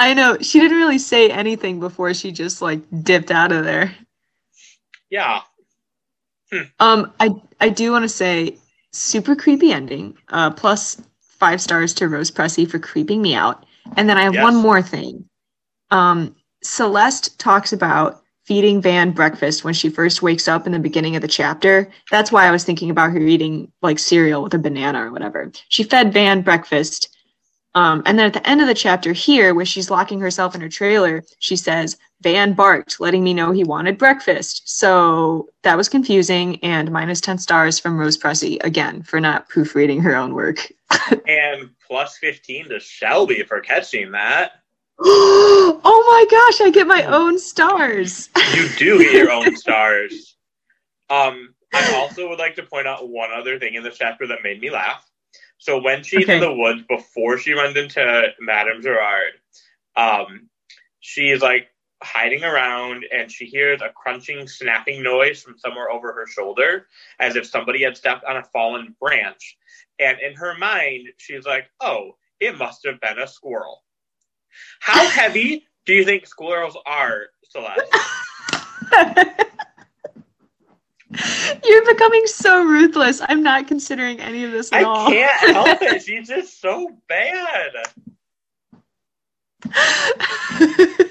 I 0.00 0.14
know. 0.16 0.38
She 0.40 0.58
didn't 0.58 0.78
really 0.78 0.98
say 0.98 1.28
anything 1.28 1.80
before 1.80 2.14
she 2.14 2.32
just 2.32 2.62
like 2.62 2.80
dipped 3.02 3.30
out 3.30 3.52
of 3.52 3.66
there. 3.66 3.94
Yeah, 5.10 5.40
Um, 6.80 7.12
I 7.20 7.30
I 7.60 7.68
do 7.68 7.92
want 7.92 8.04
to 8.04 8.08
say 8.08 8.56
super 8.92 9.34
creepy 9.36 9.72
ending. 9.72 10.16
Uh, 10.28 10.50
plus 10.50 11.00
five 11.20 11.60
stars 11.60 11.94
to 11.94 12.08
Rose 12.08 12.30
Pressey 12.30 12.68
for 12.68 12.78
creeping 12.78 13.22
me 13.22 13.34
out. 13.34 13.64
And 13.96 14.08
then 14.08 14.18
I 14.18 14.22
have 14.22 14.34
Yes. 14.34 14.42
one 14.44 14.56
more 14.56 14.82
thing. 14.82 15.24
Um, 15.90 16.34
Celeste 16.62 17.38
talks 17.38 17.72
about 17.72 18.22
feeding 18.44 18.80
Van 18.80 19.10
breakfast 19.12 19.62
when 19.64 19.74
she 19.74 19.88
first 19.90 20.22
wakes 20.22 20.48
up 20.48 20.66
in 20.66 20.72
the 20.72 20.78
beginning 20.78 21.16
of 21.16 21.22
the 21.22 21.28
chapter. 21.28 21.90
That's 22.10 22.32
why 22.32 22.46
I 22.46 22.50
was 22.50 22.64
thinking 22.64 22.90
about 22.90 23.12
her 23.12 23.18
eating 23.20 23.70
like 23.82 23.98
cereal 23.98 24.42
with 24.42 24.54
a 24.54 24.58
banana 24.58 25.06
or 25.06 25.12
whatever. 25.12 25.50
She 25.68 25.82
fed 25.84 26.12
Van 26.12 26.40
breakfast. 26.42 27.14
Um, 27.74 28.02
and 28.06 28.18
then 28.18 28.26
at 28.26 28.32
the 28.32 28.48
end 28.48 28.60
of 28.60 28.66
the 28.66 28.74
chapter 28.74 29.12
here, 29.12 29.54
where 29.54 29.66
she's 29.66 29.90
locking 29.90 30.20
herself 30.20 30.54
in 30.54 30.60
her 30.60 30.68
trailer, 30.68 31.22
she 31.38 31.54
says, 31.54 31.96
Van 32.22 32.52
barked, 32.52 32.98
letting 32.98 33.22
me 33.22 33.32
know 33.32 33.52
he 33.52 33.62
wanted 33.62 33.98
breakfast. 33.98 34.62
So 34.64 35.48
that 35.62 35.76
was 35.76 35.88
confusing, 35.88 36.58
and 36.64 36.90
minus 36.90 37.20
10 37.20 37.38
stars 37.38 37.78
from 37.78 37.96
Rose 37.96 38.18
Pressey, 38.18 38.58
again, 38.64 39.02
for 39.02 39.20
not 39.20 39.48
proofreading 39.48 40.00
her 40.00 40.16
own 40.16 40.34
work. 40.34 40.72
and 41.28 41.70
plus 41.86 42.16
fifteen 42.18 42.68
to 42.68 42.80
Shelby 42.80 43.42
for 43.42 43.60
catching 43.60 44.12
that. 44.12 44.52
oh 45.00 45.80
my 45.82 46.26
gosh, 46.30 46.66
I 46.66 46.70
get 46.70 46.86
my 46.86 47.04
own 47.04 47.38
stars. 47.38 48.28
You 48.54 48.68
do 48.76 48.98
get 48.98 49.12
your 49.12 49.30
own 49.30 49.56
stars. 49.56 50.36
Um, 51.10 51.54
I 51.72 51.94
also 51.94 52.28
would 52.28 52.38
like 52.38 52.56
to 52.56 52.62
point 52.62 52.86
out 52.86 53.08
one 53.08 53.30
other 53.30 53.58
thing 53.58 53.74
in 53.74 53.82
the 53.82 53.90
chapter 53.90 54.26
that 54.26 54.42
made 54.42 54.60
me 54.60 54.70
laugh. 54.70 55.07
So 55.58 55.80
when 55.80 56.02
she's 56.02 56.24
Okay. 56.24 56.34
in 56.34 56.40
the 56.40 56.52
woods 56.52 56.82
before 56.88 57.38
she 57.38 57.52
runs 57.52 57.76
into 57.76 58.32
Madame 58.40 58.80
Gerard, 58.80 59.32
um, 59.96 60.48
she's 61.00 61.42
like 61.42 61.68
hiding 62.02 62.44
around 62.44 63.04
and 63.12 63.30
she 63.30 63.44
hears 63.46 63.80
a 63.82 63.90
crunching, 63.90 64.46
snapping 64.46 65.02
noise 65.02 65.42
from 65.42 65.58
somewhere 65.58 65.90
over 65.90 66.12
her 66.12 66.26
shoulder, 66.28 66.86
as 67.18 67.34
if 67.34 67.44
somebody 67.46 67.82
had 67.82 67.96
stepped 67.96 68.24
on 68.24 68.36
a 68.36 68.44
fallen 68.44 68.94
branch. 69.00 69.56
And 69.98 70.20
in 70.20 70.34
her 70.34 70.56
mind, 70.56 71.08
she's 71.18 71.44
like, 71.44 71.68
"Oh, 71.80 72.16
it 72.38 72.56
must 72.56 72.86
have 72.86 73.00
been 73.00 73.18
a 73.18 73.26
squirrel." 73.26 73.82
How 74.80 75.08
heavy 75.08 75.66
do 75.86 75.92
you 75.92 76.04
think 76.04 76.26
squirrels 76.26 76.76
are, 76.86 77.30
Celeste? 77.50 77.92
You're 81.64 81.84
becoming 81.86 82.26
so 82.26 82.64
ruthless. 82.64 83.20
I'm 83.28 83.42
not 83.42 83.66
considering 83.66 84.20
any 84.20 84.44
of 84.44 84.52
this 84.52 84.72
at 84.72 84.80
I 84.80 84.84
all. 84.84 85.08
I 85.08 85.12
can't 85.12 85.54
help 85.54 85.82
it. 85.82 86.02
She's 86.02 86.28
just 86.28 86.60
so 86.60 86.96
bad. 87.08 87.72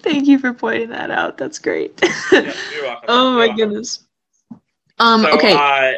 Thank 0.00 0.26
you 0.26 0.38
for 0.38 0.52
pointing 0.52 0.90
that 0.90 1.10
out. 1.10 1.36
That's 1.38 1.58
great. 1.58 2.00
Welcome. 2.32 2.52
oh 3.08 3.36
my 3.36 3.54
goodness. 3.54 4.04
Um, 4.98 5.22
So, 5.22 5.32
okay. 5.36 5.52
Uh, 5.54 5.92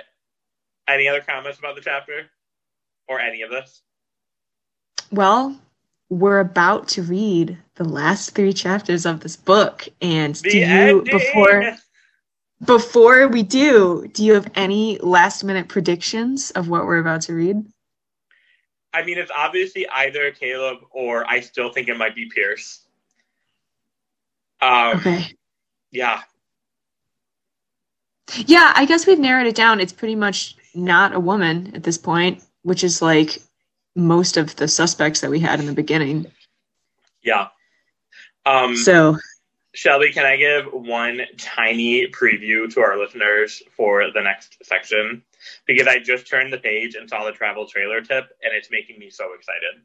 any 0.89 1.09
other 1.09 1.21
comments 1.21 1.59
about 1.59 1.75
the 1.75 1.81
chapter 1.81 2.27
or 3.09 3.21
any 3.21 3.43
of 3.43 3.51
this? 3.51 3.83
Well, 5.11 5.59
we're 6.11 6.41
about 6.41 6.89
to 6.89 7.03
read 7.03 7.57
the 7.77 7.85
last 7.85 8.35
three 8.35 8.53
chapters 8.53 9.07
of 9.07 9.21
this 9.21 9.37
book, 9.37 9.89
and 10.01 10.35
The 10.37 10.51
do 10.51 10.59
you 10.59 10.65
ending. 10.65 11.05
before 11.05 11.77
before 12.67 13.29
we 13.29 13.43
do, 13.43 14.09
do 14.13 14.25
you 14.25 14.35
have 14.35 14.51
any 14.55 14.99
last 14.99 15.45
minute 15.45 15.69
predictions 15.69 16.51
of 16.53 16.69
what 16.69 16.87
we're 16.87 16.99
about 16.99 17.23
to 17.23 17.35
read? 17.35 17.65
I 18.93 19.03
mean, 19.05 19.19
it's 19.19 19.31
obviously 19.37 19.89
either 19.89 20.31
Caleb 20.31 20.79
or 20.91 21.29
I 21.29 21.41
still 21.41 21.73
think 21.73 21.89
it 21.89 21.97
might 21.97 22.15
be 22.15 22.27
Pierce. 22.27 22.81
Um, 24.61 24.99
Okay. 24.99 25.27
Yeah, 25.91 26.23
Yeah, 28.47 28.73
I 28.75 28.85
guess 28.87 29.07
we've 29.07 29.19
narrowed 29.19 29.47
it 29.47 29.55
down. 29.55 29.81
It's 29.81 29.93
pretty 29.93 30.15
much 30.17 30.57
not 30.75 31.15
a 31.15 31.21
woman 31.21 31.73
at 31.77 31.83
this 31.85 31.99
point, 31.99 32.43
which 32.63 32.83
is 32.83 33.01
like 33.03 33.39
most 33.95 34.37
of 34.37 34.57
the 34.57 34.67
suspects 34.67 35.21
that 35.21 35.31
we 35.31 35.39
had 35.39 35.61
in 35.61 35.67
the 35.67 35.73
beginning. 35.73 36.27
yeah. 37.23 37.49
Um, 38.47 38.77
So, 38.77 39.17
Shelby, 39.75 40.13
can 40.13 40.25
I 40.25 40.37
give 40.37 40.67
one 40.73 41.23
tiny 41.37 42.07
preview 42.07 42.73
to 42.75 42.81
our 42.81 42.97
listeners 42.97 43.61
for 43.77 44.13
the 44.13 44.21
next 44.21 44.57
section? 44.63 45.25
Because 45.67 45.89
I 45.89 45.99
just 45.99 46.29
turned 46.29 46.53
the 46.53 46.59
page 46.59 46.95
and 46.95 47.11
saw 47.11 47.25
the 47.25 47.33
travel 47.33 47.67
trailer 47.67 48.01
tip, 48.01 48.29
and 48.43 48.55
it's 48.55 48.71
making 48.71 49.01
me 49.01 49.11
so 49.11 49.35
excited. 49.35 49.83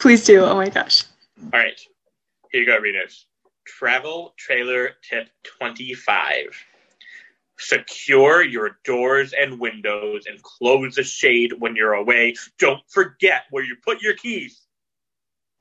please 0.00 0.24
do. 0.24 0.42
Oh 0.42 0.56
my 0.56 0.68
gosh. 0.68 1.04
All 1.52 1.60
right, 1.60 1.80
here 2.50 2.62
you 2.62 2.66
go, 2.66 2.76
readers. 2.78 3.26
Travel 3.64 4.34
trailer 4.36 4.90
tip 5.08 5.28
25. 5.44 6.46
Secure 7.56 8.42
your 8.42 8.78
doors 8.84 9.32
and 9.32 9.60
windows 9.60 10.24
and 10.26 10.42
close 10.42 10.96
the 10.96 11.04
shade 11.04 11.52
when 11.56 11.76
you're 11.76 11.94
away. 11.94 12.34
Don't 12.58 12.82
forget 12.88 13.44
where 13.50 13.62
you 13.62 13.76
put 13.76 14.02
your 14.02 14.14
keys. 14.14 14.60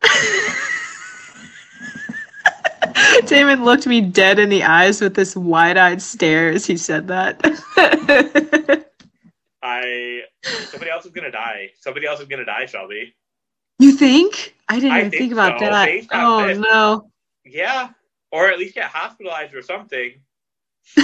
Damon 3.26 3.64
looked 3.64 3.88
me 3.88 4.02
dead 4.02 4.40
in 4.40 4.50
the 4.50 4.64
eyes 4.64 5.02
with 5.02 5.16
this 5.16 5.36
wide-eyed 5.36 6.02
stare 6.02 6.50
as 6.50 6.66
he 6.66 6.78
said 6.78 7.08
that. 7.08 7.40
I 9.64 10.22
somebody 10.44 10.92
else 10.92 11.06
is 11.06 11.12
gonna 11.12 11.32
die. 11.32 11.70
Somebody 11.80 12.06
else 12.06 12.20
is 12.20 12.28
gonna 12.28 12.46
die, 12.46 12.66
Shelby. 12.66 13.16
you 13.80 13.94
think? 13.94 14.56
I 14.68 14.76
didn't 14.76 14.92
I 14.92 15.00
even 15.00 15.12
think 15.12 15.22
think 15.22 15.34
about 15.34 15.60
so, 15.60 15.66
that. 15.66 15.90
Oh 16.12 16.48
this. 16.48 16.58
no. 16.58 17.10
Yeah, 17.46 17.90
or 18.32 18.50
at 18.50 18.60
least 18.60 18.76
get 18.76 18.86
hospitalized 18.86 19.54
or 19.54 19.62
something. 19.62 20.14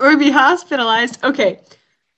or 0.00 0.16
be 0.16 0.30
hospitalized. 0.30 1.22
Okay. 1.24 1.60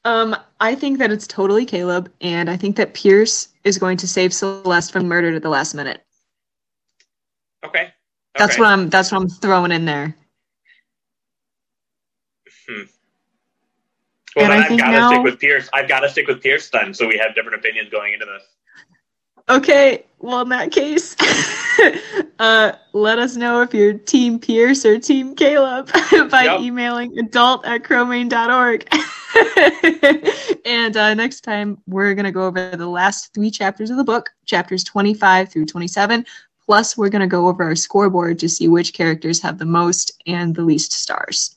Um, 0.04 0.36
I 0.60 0.74
think 0.74 0.98
that 0.98 1.10
it's 1.10 1.26
totally 1.26 1.64
Caleb, 1.64 2.12
and 2.20 2.50
I 2.50 2.56
think 2.56 2.76
that 2.76 2.92
Pierce 2.94 3.48
is 3.64 3.78
going 3.78 3.96
to 3.98 4.06
save 4.06 4.34
Celeste 4.34 4.92
from 4.92 5.08
murder 5.08 5.34
at 5.34 5.42
the 5.42 5.48
last 5.48 5.74
minute. 5.74 6.04
That's 8.38 8.54
okay. 8.54 8.62
what 8.62 8.68
I'm. 8.68 8.90
That's 8.90 9.12
what 9.12 9.22
I'm 9.22 9.28
throwing 9.28 9.72
in 9.72 9.84
there. 9.84 10.16
Well, 14.36 14.50
And 14.50 14.52
then 14.52 14.60
I 14.62 14.66
I've 14.66 14.78
got 14.78 14.90
to 14.90 15.06
stick 15.06 15.22
with 15.22 15.40
Pierce. 15.40 15.68
I've 15.72 15.88
got 15.88 16.00
to 16.00 16.08
stick 16.08 16.26
with 16.26 16.42
Pierce 16.42 16.68
then, 16.70 16.92
so 16.92 17.06
we 17.06 17.16
have 17.18 17.34
different 17.34 17.58
opinions 17.58 17.88
going 17.90 18.14
into 18.14 18.26
this. 18.26 18.42
Okay. 19.48 20.04
Well, 20.18 20.40
in 20.40 20.48
that 20.48 20.72
case, 20.72 21.14
uh, 22.38 22.72
let 22.94 23.18
us 23.18 23.36
know 23.36 23.60
if 23.60 23.74
you're 23.74 23.92
Team 23.92 24.38
Pierce 24.38 24.84
or 24.86 24.98
Team 24.98 25.36
Caleb 25.36 25.90
by 26.30 26.44
Yep. 26.44 26.60
emailing 26.60 27.18
adult 27.18 27.64
at 27.66 27.82
chromaine.org. 27.82 28.88
and 30.64 30.96
uh, 30.96 31.12
next 31.14 31.42
time, 31.42 31.78
we're 31.86 32.14
going 32.14 32.24
to 32.24 32.32
go 32.32 32.46
over 32.46 32.70
the 32.74 32.88
last 32.88 33.34
three 33.34 33.50
chapters 33.50 33.90
of 33.90 33.98
the 33.98 34.04
book, 34.04 34.30
chapters 34.46 34.82
25 34.82 35.50
through 35.50 35.66
27. 35.66 36.24
Plus, 36.66 36.96
we're 36.96 37.10
going 37.10 37.20
to 37.20 37.26
go 37.26 37.48
over 37.48 37.62
our 37.62 37.76
scoreboard 37.76 38.38
to 38.38 38.48
see 38.48 38.68
which 38.68 38.94
characters 38.94 39.40
have 39.40 39.58
the 39.58 39.66
most 39.66 40.22
and 40.26 40.54
the 40.54 40.62
least 40.62 40.92
stars. 40.92 41.56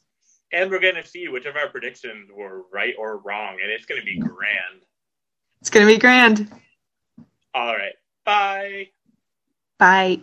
And 0.51 0.69
we're 0.69 0.79
going 0.79 0.95
to 0.95 1.05
see 1.05 1.27
which 1.27 1.45
of 1.45 1.55
our 1.55 1.69
predictions 1.69 2.29
were 2.33 2.63
right 2.71 2.95
or 2.97 3.17
wrong, 3.17 3.57
and 3.61 3.71
it's 3.71 3.85
going 3.85 3.99
to 3.99 4.05
be 4.05 4.17
grand. 4.17 4.81
It's 5.61 5.69
going 5.69 5.85
to 5.85 5.93
be 5.93 5.99
grand. 5.99 6.51
All 7.53 7.75
right. 7.75 7.93
Bye. 8.25 8.89
Bye. 9.77 10.21